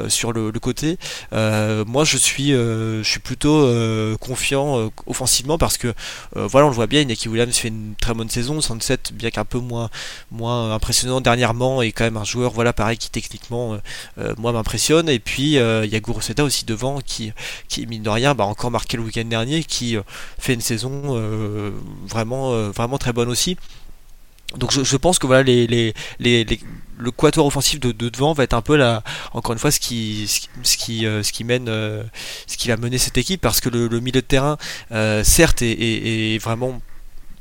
sur 0.07 0.31
le, 0.33 0.51
côté. 0.59 0.97
Euh, 1.33 1.83
moi, 1.85 2.03
je 2.03 2.17
suis, 2.17 2.53
euh, 2.53 3.03
je 3.03 3.09
suis 3.09 3.19
plutôt 3.19 3.67
confiant 4.19 4.89
offensivement 5.05 5.57
parce 5.57 5.77
que 5.77 5.93
voilà, 6.35 6.67
on 6.67 6.69
le 6.69 6.75
voit 6.75 6.87
bien, 6.87 7.01
Inaki 7.01 7.29
Williams 7.29 7.55
fait 7.55 7.69
une 7.69 7.95
très 7.99 8.13
bonne 8.13 8.29
saison. 8.29 8.61
107, 8.61 9.13
bien 9.13 9.29
qu'un 9.29 9.45
peu 9.45 9.59
moins, 9.59 9.89
moins 10.31 10.73
impressionnant 10.73 11.21
dernièrement, 11.21 11.81
est 11.81 11.91
quand 11.91 12.03
même 12.03 12.17
un 12.17 12.23
joueur, 12.23 12.51
voilà, 12.51 12.73
pareil, 12.73 12.97
qui 12.97 13.09
techniquement, 13.09 13.77
moi, 14.37 14.51
m'impressionne. 14.51 15.09
Et 15.09 15.19
puis, 15.19 15.53
il 15.53 15.89
y 15.89 15.95
a 15.95 15.99
Guruseta 15.99 16.43
aussi 16.43 16.65
devant 16.65 16.99
qui, 17.01 17.31
qui 17.67 17.85
mine 17.87 18.03
de 18.03 18.09
rien, 18.09 18.35
bah, 18.35 18.45
encore 18.45 18.71
marqué 18.71 18.97
le 18.97 19.03
week-end 19.03 19.25
dernier, 19.25 19.63
qui 19.63 19.97
fait 20.37 20.53
une 20.53 20.61
saison 20.61 21.21
vraiment, 22.07 22.69
vraiment 22.69 22.97
très 22.97 23.13
bonne 23.13 23.29
aussi. 23.29 23.57
Donc 24.57 24.71
je, 24.71 24.97
pense 24.97 25.19
que 25.19 25.27
voilà 25.27 25.43
les, 25.43 25.67
les, 25.67 25.93
les, 26.19 26.45
le 27.01 27.11
quatuor 27.11 27.45
offensif 27.45 27.79
de, 27.79 27.91
devant 27.91 28.33
va 28.33 28.43
être 28.43 28.53
un 28.53 28.61
peu 28.61 28.75
là 28.75 29.03
encore 29.33 29.53
une 29.53 29.59
fois 29.59 29.71
ce 29.71 29.79
qui 29.79 30.27
ce 30.63 30.77
qui 30.77 31.05
euh, 31.05 31.21
mène 31.43 31.67
euh, 31.67 32.03
ce 32.47 32.57
qui 32.57 32.67
va 32.67 32.77
mener 32.77 32.97
cette 32.97 33.17
équipe 33.17 33.41
parce 33.41 33.59
que 33.59 33.69
le, 33.69 33.87
milieu 33.99 34.21
de 34.21 34.25
terrain 34.25 34.57
euh, 34.91 35.23
certes 35.23 35.61
est, 35.61 36.41
vraiment 36.41 36.81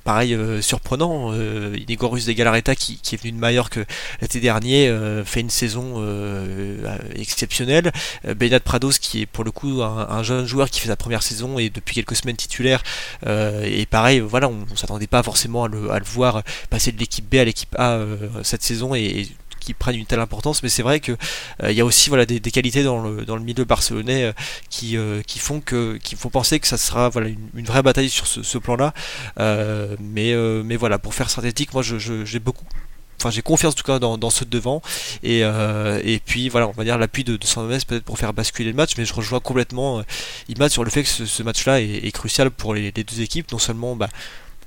pareil 0.05 0.35
euh, 0.35 0.61
surprenant. 0.63 1.33
Euh, 1.33 1.77
Inégorus 1.77 2.27
de 2.27 2.33
Galareta 2.33 2.75
qui, 2.75 3.01
est 3.13 3.17
venu 3.17 3.33
de 3.33 3.39
Mallorca 3.39 3.81
l'été 4.21 4.41
dernier 4.41 4.89
euh, 4.89 5.25
fait 5.25 5.41
une 5.41 5.51
saison 5.51 5.95
euh, 5.99 6.97
exceptionnelle. 7.15 7.93
Bernard 8.37 8.61
Prados 8.61 8.99
qui 8.99 9.23
est 9.23 9.27
pour 9.27 9.45
le 9.45 9.51
coup 9.51 9.83
un, 9.83 10.23
jeune 10.23 10.47
joueur 10.47 10.71
qui 10.71 10.81
fait 10.81 10.89
sa 10.89 10.97
première 10.97 11.23
saison 11.23 11.59
et 11.59 11.71
depuis 11.71 11.95
quelques 11.95 12.17
semaines 12.17 12.37
titulaire. 12.37 12.83
et 13.27 13.87
pareil, 13.87 14.21
voilà, 14.21 14.49
on, 14.49 14.67
on 14.71 14.77
s'attendait 14.77 15.07
pas 15.07 15.23
forcément 15.23 15.65
à 15.65 15.69
le, 15.69 16.05
voir 16.05 16.43
passer 16.71 16.93
de 16.93 16.99
l'équipe 16.99 17.29
B 17.31 17.37
à 17.37 17.45
l'équipe 17.45 17.75
A 17.79 18.01
cette 18.43 18.63
saison 18.63 18.95
prennent 19.75 19.97
une 19.97 20.07
telle 20.07 20.21
importance, 20.21 20.63
mais 20.63 20.69
c'est 20.69 20.83
vrai 20.83 21.01
que 21.01 21.13
euh, 21.63 21.71
il 21.71 21.77
y 21.77 21.81
a 21.81 21.85
aussi 21.85 22.09
voilà 22.09 22.27
des, 22.27 22.41
qualités 22.41 22.83
dans 22.83 23.03
le, 23.03 23.25
dans 23.25 23.37
le 23.37 23.43
milieu 23.43 23.65
barcelonais 23.65 24.25
euh, 24.25 24.33
qui, 24.69 24.97
euh, 24.97 25.23
qui 25.23 25.39
font 25.39 25.61
que 25.61 25.97
qui 25.97 26.17
font 26.17 26.31
penser 26.31 26.61
que 26.61 26.67
ça 26.67 26.79
sera 26.79 27.09
voilà 27.09 27.29
une, 27.29 27.65
vraie 27.65 27.83
bataille 27.83 28.11
sur 28.11 28.27
ce, 28.27 28.59
plan-là. 28.59 28.93
mais 30.01 30.35
mais 30.65 30.77
voilà 30.77 30.99
pour 30.99 31.15
faire 31.15 31.31
synthétique, 31.31 31.73
moi 31.73 31.83
j'ai 31.83 32.39
beaucoup 32.39 32.65
enfin 33.19 33.31
j'ai 33.31 33.43
confiance 33.43 33.75
en 33.75 33.77
tout 33.77 33.85
cas 33.85 33.99
dans, 33.99 34.17
dans 34.17 34.31
ceux 34.31 34.47
de 34.47 34.51
devant 34.51 34.81
et, 35.23 35.41
et 35.41 36.21
puis 36.25 36.49
voilà 36.49 36.69
on 36.69 36.73
va 36.73 36.85
dire 36.85 36.99
l'appui 36.99 37.23
de, 37.23 37.37
de 37.37 37.85
peut-être 37.85 38.05
pour 38.05 38.19
faire 38.19 38.33
basculer 38.33 38.71
le 38.71 38.77
match 38.77 38.93
mais 38.97 39.05
je 39.05 39.13
rejoins 39.13 39.41
complètement 39.41 40.03
Imad 40.49 40.71
sur 40.71 40.85
le 40.85 40.91
fait 40.91 41.03
que 41.03 41.09
ce, 41.09 41.43
match 41.43 41.67
là 41.67 41.81
est, 41.81 42.13
crucial 42.13 42.51
pour 42.51 42.75
les, 42.75 42.93
les, 42.93 43.05
deux 43.05 43.21
équipes 43.21 43.53
non 43.53 43.59
seulement 43.59 43.95
bah, 43.95 44.09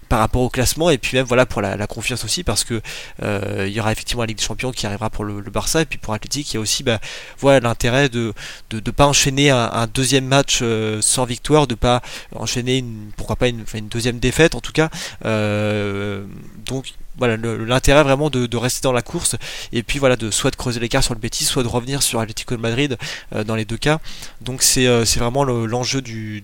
par 0.07 0.19
rapport 0.19 0.41
au 0.41 0.49
classement 0.49 0.89
et 0.89 0.97
puis 0.97 1.17
même 1.17 1.25
voilà 1.25 1.45
pour 1.45 1.61
la, 1.61 1.87
confiance 1.87 2.23
aussi 2.23 2.43
parce 2.43 2.63
que 2.63 2.81
euh, 3.21 3.65
il 3.67 3.73
y 3.73 3.79
aura 3.79 3.91
effectivement 3.91 4.23
la 4.23 4.27
Ligue 4.27 4.37
des 4.37 4.43
Champions 4.43 4.71
qui 4.71 4.85
arrivera 4.85 5.09
pour 5.09 5.25
le, 5.25 5.41
Barça 5.41 5.81
et 5.81 5.85
puis 5.85 5.99
pour 5.99 6.13
Athletic 6.13 6.51
il 6.51 6.55
y 6.55 6.57
a 6.57 6.59
aussi 6.59 6.83
bah, 6.83 6.99
voilà 7.37 7.59
l'intérêt 7.59 8.09
de, 8.09 8.33
de 8.69 8.91
pas 8.91 9.05
enchaîner 9.05 9.49
un, 9.49 9.87
deuxième 9.87 10.25
match 10.25 10.59
euh, 10.61 11.01
sans 11.01 11.25
victoire 11.25 11.67
de 11.67 11.75
pas 11.75 12.01
enchaîner 12.35 12.79
une, 12.79 13.11
pourquoi 13.17 13.35
pas 13.35 13.47
une, 13.47 13.63
deuxième 13.89 14.19
défaite 14.19 14.55
en 14.55 14.61
tout 14.61 14.71
cas 14.71 14.89
euh, 15.25 16.25
donc 16.65 16.93
voilà 17.17 17.37
l'intérêt 17.37 18.03
vraiment 18.03 18.29
de, 18.29 18.57
rester 18.57 18.81
dans 18.83 18.91
la 18.91 19.01
course 19.01 19.35
et 19.71 19.83
puis 19.83 19.99
voilà 19.99 20.15
de 20.15 20.31
soit 20.31 20.51
de 20.51 20.55
creuser 20.55 20.79
l'écart 20.79 21.03
sur 21.03 21.13
le 21.13 21.19
Betis 21.19 21.45
soit 21.45 21.63
de 21.63 21.67
revenir 21.67 22.01
sur 22.01 22.19
Atlético 22.19 22.55
de 22.55 22.61
Madrid 22.61 22.97
dans 23.45 23.55
les 23.55 23.65
deux 23.65 23.77
cas. 23.77 23.99
Donc 24.41 24.63
c'est 24.63 24.87
vraiment 25.17 25.43
l'enjeu 25.43 26.01
du 26.01 26.43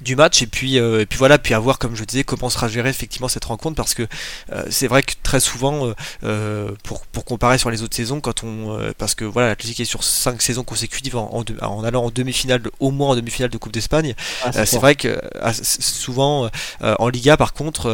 du 0.00 0.16
match 0.16 0.42
et 0.42 0.46
puis 0.46 0.78
euh, 0.78 1.00
et 1.00 1.06
puis 1.06 1.18
voilà 1.18 1.38
puis 1.38 1.54
à 1.54 1.58
voir 1.58 1.78
comme 1.78 1.94
je 1.94 2.04
disais 2.04 2.24
comment 2.24 2.50
sera 2.50 2.68
gérée 2.68 2.90
effectivement 2.90 3.28
cette 3.28 3.44
rencontre 3.44 3.76
parce 3.76 3.94
que 3.94 4.06
euh, 4.52 4.64
c'est 4.70 4.86
vrai 4.86 5.02
que 5.02 5.12
très 5.22 5.40
souvent 5.40 5.94
euh, 6.24 6.70
pour, 6.84 7.06
pour 7.06 7.24
comparer 7.24 7.58
sur 7.58 7.70
les 7.70 7.82
autres 7.82 7.96
saisons 7.96 8.20
quand 8.20 8.44
on 8.44 8.78
parce 8.98 9.14
que 9.14 9.24
voilà 9.24 9.48
l'Atlético 9.48 9.82
est 9.82 9.86
sur 9.86 10.04
cinq 10.04 10.42
saisons 10.42 10.64
consécutives 10.64 11.16
en, 11.16 11.44
en, 11.62 11.84
allant 11.84 12.04
en 12.04 12.10
demi-finale 12.10 12.62
au 12.80 12.90
moins 12.90 13.10
en 13.10 13.16
demi-finale 13.16 13.50
de 13.50 13.58
Coupe 13.58 13.72
d'Espagne. 13.72 14.14
Ah, 14.44 14.64
c'est 14.64 14.78
vrai 14.78 14.94
que 14.94 15.20
souvent 15.52 16.50
en 16.80 17.08
Liga 17.08 17.36
par 17.36 17.52
contre 17.52 17.88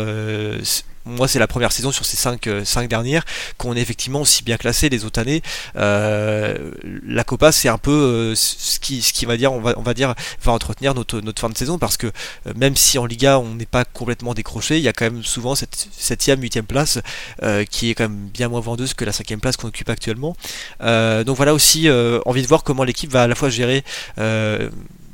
moi 1.04 1.28
c'est 1.28 1.38
la 1.38 1.46
première 1.46 1.72
saison 1.72 1.92
sur 1.92 2.04
ces 2.04 2.16
cinq, 2.16 2.46
euh, 2.46 2.64
cinq 2.64 2.88
dernières 2.88 3.24
qu'on 3.56 3.74
est 3.76 3.80
effectivement 3.80 4.20
aussi 4.20 4.42
bien 4.42 4.56
classé 4.56 4.88
les 4.88 5.04
autres 5.04 5.20
années. 5.20 5.42
Euh, 5.76 6.72
la 7.06 7.24
Copa 7.24 7.52
c'est 7.52 7.68
un 7.68 7.78
peu 7.78 7.90
euh, 7.90 8.34
ce 8.34 8.78
qui 8.78 9.24
va 9.24 9.36
dire 9.36 9.52
on 9.52 9.60
va 9.60 9.94
dire 9.94 10.14
va 10.42 10.52
entretenir 10.52 10.94
notre 10.94 11.20
notre 11.20 11.40
fin 11.40 11.48
de 11.48 11.56
saison 11.56 11.78
parce 11.78 11.96
que 11.96 12.10
même 12.56 12.76
si 12.76 12.98
en 12.98 13.06
Liga 13.06 13.38
on 13.38 13.54
n'est 13.54 13.66
pas 13.66 13.84
complètement 13.84 14.34
décroché, 14.34 14.78
il 14.78 14.82
y 14.82 14.88
a 14.88 14.92
quand 14.92 15.04
même 15.04 15.22
souvent 15.22 15.54
cette 15.54 15.88
septième 15.96 16.40
huitième 16.40 16.64
place 16.64 16.98
qui 17.70 17.90
est 17.90 17.94
quand 17.94 18.04
même 18.04 18.28
bien 18.32 18.48
moins 18.48 18.60
vendeuse 18.60 18.94
que 18.94 19.04
la 19.04 19.12
cinquième 19.12 19.40
place 19.40 19.56
qu'on 19.56 19.68
occupe 19.68 19.88
actuellement. 19.88 20.36
donc 20.80 21.36
voilà 21.36 21.54
aussi 21.54 21.88
envie 22.24 22.42
de 22.42 22.46
voir 22.46 22.62
comment 22.64 22.84
l'équipe 22.84 23.10
va 23.10 23.22
à 23.22 23.26
la 23.26 23.34
fois 23.34 23.48
gérer 23.50 23.84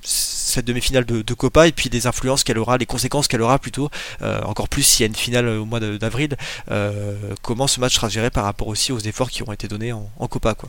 cette 0.07 0.65
demi-finale 0.65 1.05
de, 1.05 1.35
Copa 1.35 1.67
et 1.67 1.73
puis 1.73 1.91
des 1.91 2.07
influences 2.07 2.45
qu'elle 2.45 2.59
aura, 2.59 2.79
les 2.79 2.87
conséquences 2.87 3.29
qu'elle 3.29 3.43
aura 3.43 3.59
plutôt, 3.59 3.91
euh, 4.23 4.41
encore 4.43 4.69
plus 4.69 4.83
s'il 4.83 5.03
y 5.03 5.05
a 5.05 5.09
une 5.09 5.15
finale 5.15 5.49
au 5.49 5.65
mois 5.65 5.81
d'avril, 5.81 6.37
euh, 6.71 7.15
comment 7.43 7.67
ce 7.67 7.81
match 7.81 7.97
sera 7.97 8.09
géré 8.09 8.31
par 8.31 8.45
rapport 8.45 8.69
aussi 8.69 8.93
aux 8.93 8.99
efforts 8.99 9.31
qui 9.31 9.43
auront 9.43 9.53
été 9.53 9.69
donnés 9.69 9.93
en, 9.93 10.29
Copa. 10.29 10.55
Quoi. 10.55 10.69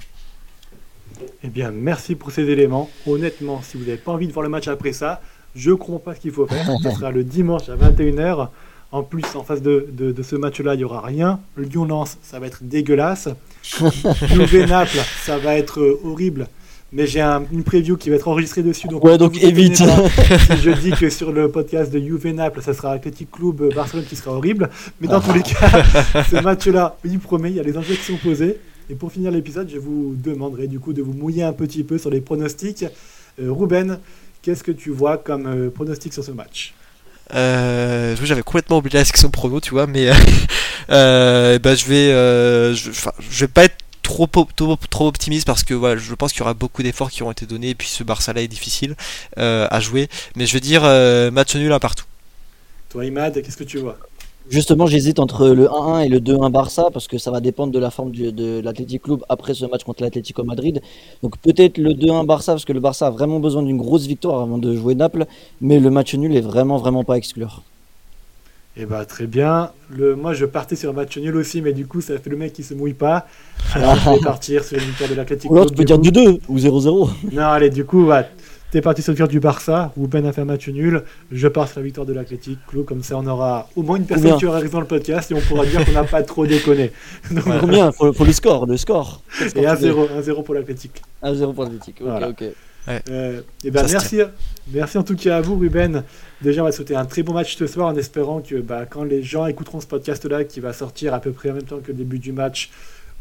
Eh 1.43 1.47
bien, 1.47 1.71
merci 1.71 2.15
pour 2.15 2.32
ces 2.32 2.50
éléments. 2.50 2.89
Honnêtement, 3.06 3.62
si 3.62 3.78
vous 3.78 3.86
n'avez 3.86 3.97
pas 3.97 4.12
envie 4.12 4.28
de 4.28 4.34
voir 4.34 4.43
le 4.43 4.50
match 4.50 4.67
après 4.67 4.93
ça, 4.93 5.21
je 5.56 5.71
ne 5.71 5.76
comprends 5.76 6.00
pas 6.00 6.15
ce 6.15 6.19
qu'il 6.19 6.32
faut 6.32 6.47
faire. 6.47 6.65
Ce 6.84 6.91
sera 6.91 7.12
le 7.12 7.23
dimanche 7.23 7.69
à 7.69 7.76
21h 7.76 8.50
En 8.91 9.04
plus, 9.04 9.23
en 9.36 9.43
face 9.43 9.62
de, 9.62 9.88
de, 9.91 10.23
ce 10.23 10.36
match-là, 10.36 10.76
il 10.76 10.78
n'y 10.78 10.84
aura 10.84 11.02
rien. 11.02 11.39
Lyon-Lens, 11.58 12.17
ça 12.21 12.39
va 12.39 12.47
être 12.47 12.63
dégueulasse. 12.63 13.30
Juve-Naples, 13.63 15.00
ça 15.23 15.38
va 15.38 15.56
être 15.56 15.80
euh, 15.82 16.00
horrible. 16.04 16.47
Mais 16.93 17.06
j'ai 17.06 17.21
une 17.21 17.63
preview 17.63 17.97
qui 17.97 18.10
va 18.10 18.15
être 18.15 18.28
enregistrée 18.28 18.63
dessus. 18.63 18.88
Donc 18.88 19.04
ouais, 19.04 19.17
donc 19.17 19.41
évite. 19.43 19.76
si 19.78 19.84
je 19.84 20.71
dis 20.71 20.91
que 20.91 21.10
sur 21.10 21.32
le 21.34 21.52
podcast 21.52 21.91
de 21.91 22.00
Juve 22.00 22.28
Naples, 22.28 22.62
ça 22.62 22.73
sera 22.73 22.93
Athletic 22.93 23.30
Club 23.30 23.62
euh, 23.62 23.69
Barcelone 23.76 24.06
qui 24.06 24.15
sera 24.15 24.32
horrible. 24.32 24.69
Mais 25.02 25.08
dans 25.08 25.19
tous 25.19 25.34
les 25.34 25.43
cas, 25.43 25.84
ce 26.32 26.41
match-là, 26.41 26.97
il 27.04 27.19
promet, 27.19 27.52
il 27.52 27.58
y 27.58 27.60
a 27.60 27.63
les 27.63 27.78
enjeux 27.78 27.95
qui 27.95 28.04
sont 28.04 28.17
posés. 28.17 28.58
Et 28.89 28.95
pour 28.95 29.12
finir 29.12 29.32
l'épisode, 29.32 29.69
je 29.69 29.80
vous 29.80 30.15
demanderai 30.17 30.67
du 30.67 30.80
coup 30.80 30.93
de 30.93 31.02
vous 31.02 31.12
mouiller 31.12 31.43
un 31.43 31.54
petit 31.54 31.84
peu 31.84 31.97
sur 31.97 32.10
les 32.10 32.21
pronostics. 32.21 32.86
Euh, 33.41 33.52
Ruben, 33.52 34.00
qu'est-ce 34.41 34.63
que 34.63 34.71
tu 34.71 34.91
vois 34.91 35.17
comme 35.17 35.45
euh, 35.45 35.69
pronostic 35.69 36.13
sur 36.13 36.23
ce 36.23 36.32
match? 36.32 36.73
Euh, 37.34 38.15
j'avais 38.23 38.41
complètement 38.41 38.78
oublié 38.78 38.97
la 38.97 39.04
section 39.04 39.30
prono, 39.30 39.60
tu 39.60 39.71
vois, 39.71 39.88
mais 39.88 40.10
euh, 40.89 41.60
bah, 41.60 41.76
je 41.76 41.86
vais, 41.86 42.73
je, 42.73 42.91
je, 43.30 43.39
vais 43.41 43.50
pas 43.50 43.65
être 43.65 43.76
trop, 44.08 44.78
trop, 44.89 45.08
optimiste 45.08 45.46
parce 45.46 45.63
que 45.63 45.74
voilà, 45.74 45.98
je 45.98 46.13
pense 46.15 46.32
qu'il 46.32 46.39
y 46.39 46.43
aura 46.43 46.54
beaucoup 46.54 46.84
d'efforts 46.84 47.12
qui 47.12 47.24
auront 47.24 47.32
été 47.32 47.46
donnés 47.46 47.70
et 47.70 47.76
puis 47.76 47.88
ce 47.88 48.04
Barça 48.04 48.34
là 48.34 48.41
est 48.41 48.48
difficile 48.48 48.96
à 49.36 49.80
jouer, 49.80 50.08
mais 50.36 50.46
je 50.46 50.54
vais 50.54 50.60
dire 50.60 50.84
match 51.32 51.56
nul 51.56 51.72
un 51.72 51.80
partout. 51.80 52.06
Toi, 52.89 53.06
Imad, 53.06 53.41
qu'est-ce 53.41 53.58
que 53.58 53.63
tu 53.63 53.80
vois? 53.80 53.98
Justement, 54.50 54.88
j'hésite 54.88 55.20
entre 55.20 55.50
le 55.50 55.65
1-1 55.65 56.06
et 56.06 56.08
le 56.08 56.20
2-1 56.22 56.52
Barça 56.52 56.86
parce 56.93 57.10
que 57.10 57.17
ça 57.17 57.32
va 57.32 57.41
dépendre 57.41 57.74
de 57.74 57.80
la 57.80 57.91
forme 57.91 58.12
de 58.12 58.62
l'Athletic 58.62 59.02
Club 59.02 59.26
après 59.28 59.54
ce 59.54 59.65
match 59.65 59.84
contre 59.84 60.04
l'Atlético 60.04 60.46
Madrid. 60.46 60.82
Donc 61.22 61.38
peut-être 61.39 61.78
le 61.78 61.91
2-1 61.91 62.26
Barça 62.26 62.54
parce 62.54 62.63
que 62.63 62.72
le 62.72 62.80
Barça 62.80 63.08
a 63.08 63.10
vraiment 63.10 63.41
besoin 63.41 63.62
d'une 63.62 63.78
grosse 63.78 64.06
victoire 64.06 64.41
avant 64.41 64.58
de 64.58 64.74
jouer 64.74 64.96
Naples, 64.96 65.26
mais 65.60 65.80
le 65.82 65.89
match 65.89 66.15
nul 66.15 66.34
est 66.34 66.41
vraiment 66.41 66.78
vraiment 66.78 67.04
pas 67.04 67.15
à 67.15 67.17
exclure. 67.17 67.62
Eh 68.80 68.86
bah 68.86 69.06
très 69.06 69.26
bien. 69.26 69.72
Le, 69.90 70.16
moi 70.16 70.34
je 70.34 70.46
partais 70.46 70.76
sur 70.76 70.92
un 70.92 70.94
match 70.94 71.18
nul 71.18 71.36
aussi, 71.36 71.62
mais 71.62 71.74
du 71.74 71.88
coup 71.88 72.00
ça 72.02 72.18
fait 72.20 72.30
le 72.30 72.38
mec 72.38 72.54
qui 72.54 72.63
se 72.63 72.74
mouille 72.74 72.94
pas. 72.94 73.26
Alors 73.74 73.96
je 73.96 74.10
vais 74.12 74.20
partir 74.20 74.63
sur 74.63 74.78
une 74.78 74.84
victoire 74.84 75.10
de 75.10 75.16
l'Atlético. 75.16 75.54
Ou 75.54 75.58
alors 75.58 75.70
tu 75.70 75.76
peux 75.76 75.84
dire 75.84 75.98
du 75.98 76.12
2 76.12 76.40
ou 76.48 76.58
0-0. 76.58 77.10
Non 77.32 77.44
allez 77.44 77.70
du 77.72 77.86
coup 77.86 78.06
va. 78.06 78.26
T'es 78.70 78.82
parti 78.82 79.02
sur 79.02 79.12
le 79.12 79.16
victoire 79.16 79.30
du 79.30 79.40
Barça, 79.40 79.94
Ruben 79.98 80.26
a 80.26 80.34
fait 80.34 80.42
un 80.42 80.46
match 80.46 80.68
nul, 80.68 81.04
je 81.32 81.48
pars 81.48 81.70
sur 81.70 81.80
la 81.80 81.86
victoire 81.86 82.06
de 82.06 82.12
l'Athletic, 82.12 82.60
Club, 82.68 82.84
comme 82.84 83.02
ça 83.02 83.18
on 83.18 83.26
aura 83.26 83.70
au 83.78 83.82
moins 83.82 83.96
une 83.96 84.06
personne 84.06 84.38
qui 84.38 84.46
aura 84.46 84.60
raison 84.60 84.74
dans 84.74 84.82
le 84.82 84.88
podcast 84.88 85.32
et 85.32 85.36
on 85.36 85.40
pourra 85.40 85.66
dire 85.66 85.86
qu'on 85.86 85.94
n'a 85.94 86.04
pas 86.04 86.22
trop 86.22 86.46
déconné. 86.46 86.92
Donc, 87.32 87.46
Combien 87.62 87.94
pour, 87.94 88.26
le 88.26 88.34
score, 88.34 88.66
le 88.66 88.76
score. 88.76 89.22
Et 89.56 89.62
1-0 89.62 90.44
pour 90.44 90.54
l'Athletic. 90.54 91.02
1-0 91.24 91.54
pour 91.54 91.63
l'Athletic, 91.63 92.02
ok, 92.02 92.24
ok. 92.30 92.44
Euh, 92.88 93.41
et 93.63 93.71
ben 93.71 93.86
merci, 93.89 94.19
merci 94.71 94.97
en 94.97 95.04
tout 95.04 95.15
cas 95.15 95.38
à 95.38 95.41
vous 95.41 95.58
Ruben. 95.58 96.04
Déjà 96.41 96.62
on 96.62 96.65
va 96.65 96.71
souhaiter 96.71 96.95
un 96.95 97.06
très 97.06 97.23
bon 97.23 97.34
match 97.34 97.58
ce 97.58 97.67
soir 97.67 97.88
en 97.88 97.95
espérant 97.95 98.41
que 98.41 98.56
bah, 98.56 98.86
quand 98.86 99.04
les 99.04 99.23
gens 99.23 99.45
écouteront 99.45 99.82
ce 99.82 99.88
podcast 99.88 100.23
là 100.26 100.43
qui 100.43 100.60
va 100.60 100.73
sortir 100.73 101.13
à 101.13 101.19
peu 101.19 101.32
près 101.32 101.52
en 101.52 101.56
même 101.56 101.63
temps 101.63 101.80
que 101.80 101.89
le 101.89 101.97
début 101.97 102.19
du 102.19 102.32
match, 102.32 102.69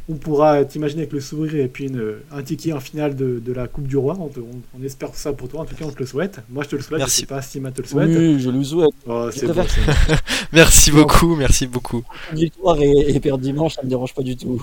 on 0.09 0.15
pourra 0.15 0.65
t'imaginer 0.65 1.03
avec 1.03 1.13
le 1.13 1.21
sourire 1.21 1.57
et 1.57 1.69
puis 1.69 1.91
un 2.31 2.43
ticket 2.43 2.73
en 2.73 2.81
finale 2.81 3.17
de, 3.17 3.53
la 3.53 3.67
Coupe 3.67 3.89
du 3.89 3.97
Roi. 3.97 4.17
On, 4.19 4.85
espère 4.85 5.13
ça 5.15 5.33
pour 5.33 5.49
toi. 5.49 5.63
En 5.63 5.65
tout 5.65 5.75
cas, 5.75 5.85
on 5.85 5.91
te 5.91 5.99
le 5.99 6.07
souhaite. 6.07 6.39
Moi, 6.49 6.63
je 6.63 6.69
te 6.69 6.77
le 6.77 6.83
souhaite. 6.83 6.99
Merci. 6.99 7.17
Je 7.17 7.21
sais 7.21 7.27
pas 7.27 7.43
si 7.43 7.59
Matt 7.59 7.75
te 7.75 7.83
le 7.83 7.89
souhaite. 7.89 8.09
Oui, 8.09 8.39
je 8.39 8.51
le 8.51 8.63
souhaite. 8.63 8.95
Oh, 9.09 9.29
merci 10.53 10.93
beaucoup, 10.93 11.35
merci 11.35 11.67
beaucoup. 11.67 12.05
Victoire 12.33 12.81
et, 12.81 13.17
et 13.17 13.19
perdre 13.19 13.43
dimanche, 13.43 13.75
ça 13.75 13.83
me 13.83 13.89
dérange 13.89 14.15
pas 14.15 14.23
du 14.23 14.37
tout. 14.37 14.63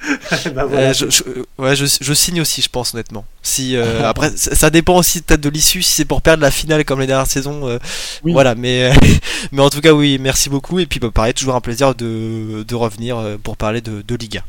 bah 0.54 0.64
voilà. 0.64 0.90
euh, 0.90 0.92
je, 0.92 1.10
je, 1.10 1.22
ouais, 1.58 1.74
je, 1.74 1.84
je, 2.00 2.12
signe 2.14 2.40
aussi, 2.40 2.62
je 2.62 2.68
pense 2.68 2.94
honnêtement. 2.94 3.24
Si 3.42 3.76
euh, 3.76 4.02
après, 4.08 4.30
ça, 4.36 4.70
dépend 4.70 4.96
aussi 4.96 5.22
peut-être 5.22 5.40
de 5.40 5.48
l'issue. 5.48 5.82
Si 5.82 5.92
c'est 5.92 6.04
pour 6.04 6.22
perdre 6.22 6.42
la 6.42 6.50
finale 6.50 6.84
comme 6.84 7.00
les 7.00 7.06
dernières 7.06 7.26
saisons, 7.26 7.68
euh, 7.68 7.78
voilà. 8.22 8.54
Mais 8.54 8.92
mais 9.52 9.62
en 9.62 9.70
tout 9.70 9.80
cas, 9.80 9.92
oui, 9.92 10.18
merci 10.20 10.48
beaucoup. 10.48 10.78
Et 10.78 10.86
puis, 10.86 11.00
bah, 11.00 11.10
pareil, 11.12 11.34
toujours 11.34 11.54
un 11.56 11.60
plaisir 11.60 11.94
de, 11.94 12.62
de 12.62 12.74
revenir 12.74 13.18
pour 13.42 13.56
parler 13.56 13.80
de, 13.80 14.02
de 14.02 14.14
Liga. 14.14 14.44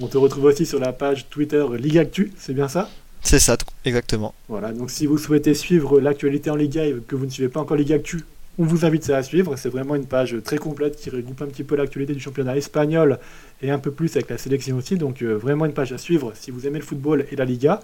On 0.00 0.06
te 0.06 0.18
retrouve 0.18 0.44
aussi 0.44 0.66
sur 0.66 0.80
la 0.80 0.92
page 0.92 1.26
Twitter 1.30 1.64
Ligue 1.78 1.98
Actu, 1.98 2.32
c'est 2.38 2.54
bien 2.54 2.66
ça? 2.66 2.90
C'est 3.22 3.38
ça, 3.38 3.56
exactement. 3.84 4.34
Voilà, 4.48 4.72
donc 4.72 4.90
si 4.90 5.06
vous 5.06 5.18
souhaitez 5.18 5.54
suivre 5.54 6.00
l'actualité 6.00 6.50
en 6.50 6.56
Liga 6.56 6.84
et 6.84 6.94
que 7.06 7.14
vous 7.16 7.24
ne 7.24 7.30
suivez 7.30 7.48
pas 7.48 7.60
encore 7.60 7.76
Ligue 7.76 7.92
Actu, 7.92 8.24
on 8.58 8.64
vous 8.64 8.84
invite 8.84 9.08
à 9.10 9.22
suivre. 9.22 9.56
C'est 9.56 9.68
vraiment 9.68 9.94
une 9.94 10.06
page 10.06 10.36
très 10.44 10.58
complète 10.58 10.96
qui 10.96 11.10
regroupe 11.10 11.40
un 11.42 11.46
petit 11.46 11.64
peu 11.64 11.76
l'actualité 11.76 12.12
du 12.14 12.20
championnat 12.20 12.56
espagnol 12.56 13.18
et 13.64 13.70
un 13.70 13.78
peu 13.78 13.90
plus 13.90 14.14
avec 14.14 14.30
la 14.30 14.38
sélection 14.38 14.76
aussi. 14.76 14.96
Donc 14.96 15.22
euh, 15.22 15.36
vraiment 15.36 15.64
une 15.64 15.72
page 15.72 15.92
à 15.92 15.98
suivre 15.98 16.32
si 16.34 16.50
vous 16.50 16.66
aimez 16.66 16.78
le 16.78 16.84
football 16.84 17.24
et 17.30 17.36
la 17.36 17.44
Liga. 17.44 17.80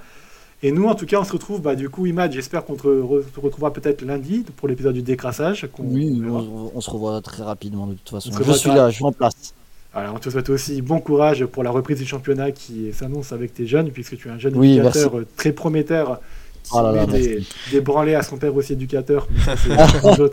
Et 0.63 0.73
nous, 0.73 0.85
en 0.85 0.95
tout 0.95 1.07
cas, 1.07 1.19
on 1.19 1.25
se 1.25 1.33
retrouve, 1.33 1.63
bah, 1.63 1.75
du 1.75 1.89
coup, 1.89 2.05
Imad, 2.05 2.31
j'espère 2.33 2.67
qu'on 2.67 2.75
te, 2.75 2.87
retrouvera 2.87 3.73
peut-être 3.73 4.03
lundi 4.03 4.45
pour 4.57 4.69
l'épisode 4.69 4.93
du 4.93 5.01
décrassage. 5.01 5.67
Oui, 5.79 6.23
on, 6.29 6.81
se 6.83 6.91
revoit 6.91 7.23
très 7.23 7.43
rapidement 7.43 7.87
de 7.87 7.95
toute 7.95 8.11
façon. 8.11 8.31
Je 8.31 8.53
suis 8.53 8.69
là, 8.69 8.91
je 8.91 8.97
suis 8.97 9.05
en 9.05 9.13
place. 9.13 9.55
Alors, 9.95 10.15
on 10.15 10.19
te 10.19 10.29
souhaite 10.29 10.51
aussi 10.51 10.83
bon 10.83 11.01
courage 11.01 11.47
pour 11.47 11.63
la 11.63 11.71
reprise 11.71 11.99
du 11.99 12.05
championnat 12.05 12.53
qui 12.53 12.93
s'annonce 12.93 13.33
avec 13.33 13.55
tes 13.55 13.67
jeunes, 13.67 13.91
puisque 13.91 14.19
tu 14.19 14.29
es 14.29 14.31
un 14.31 14.39
jeune 14.39 14.63
éducateur 14.63 15.15
très 15.35 15.53
prometteur 15.53 16.21
qui 16.63 16.73
oh 16.75 16.93
met 16.93 17.07
des, 17.07 17.43
des, 17.73 18.15
à 18.15 18.23
son 18.23 18.37
père 18.37 18.55
aussi 18.55 18.75
éducateur. 18.75 19.27
en 19.49 20.15
tout 20.15 20.29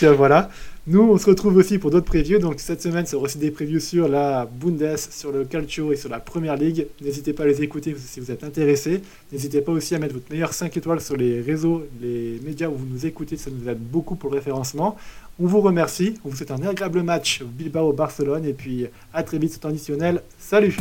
cas, 0.00 0.12
voilà. 0.12 0.50
Nous, 0.88 1.02
on 1.02 1.18
se 1.18 1.26
retrouve 1.26 1.56
aussi 1.56 1.78
pour 1.78 1.90
d'autres 1.90 2.06
previews. 2.06 2.38
Donc, 2.38 2.60
cette 2.60 2.80
semaine, 2.80 3.06
c'est 3.06 3.16
aussi 3.16 3.38
des 3.38 3.50
previews 3.50 3.80
sur 3.80 4.06
la 4.06 4.46
Bundes, 4.46 4.96
sur 5.10 5.32
le 5.32 5.44
Calcio 5.44 5.92
et 5.92 5.96
sur 5.96 6.08
la 6.08 6.20
Première 6.20 6.54
Ligue. 6.54 6.86
N'hésitez 7.02 7.32
pas 7.32 7.42
à 7.42 7.46
les 7.46 7.60
écouter 7.60 7.96
si 7.98 8.20
vous 8.20 8.30
êtes 8.30 8.44
intéressé. 8.44 9.02
N'hésitez 9.32 9.62
pas 9.62 9.72
aussi 9.72 9.96
à 9.96 9.98
mettre 9.98 10.14
votre 10.14 10.30
meilleur 10.30 10.52
5 10.52 10.76
étoiles 10.76 11.00
sur 11.00 11.16
les 11.16 11.40
réseaux, 11.40 11.82
les 12.00 12.38
médias 12.44 12.68
où 12.68 12.76
vous 12.76 12.86
nous 12.86 13.04
écoutez. 13.04 13.36
Ça 13.36 13.50
nous 13.50 13.68
aide 13.68 13.80
beaucoup 13.80 14.14
pour 14.14 14.30
le 14.30 14.36
référencement. 14.36 14.94
On 15.40 15.46
vous 15.46 15.60
remercie. 15.60 16.14
On 16.24 16.28
vous 16.28 16.36
souhaite 16.36 16.52
un 16.52 16.62
agréable 16.62 17.02
match 17.02 17.42
Bilbao-Barcelone. 17.42 18.44
Et 18.44 18.52
puis, 18.52 18.86
à 19.12 19.24
très 19.24 19.38
vite, 19.38 19.54
c'est 19.54 19.58
traditionnel. 19.58 20.22
Salut 20.38 20.76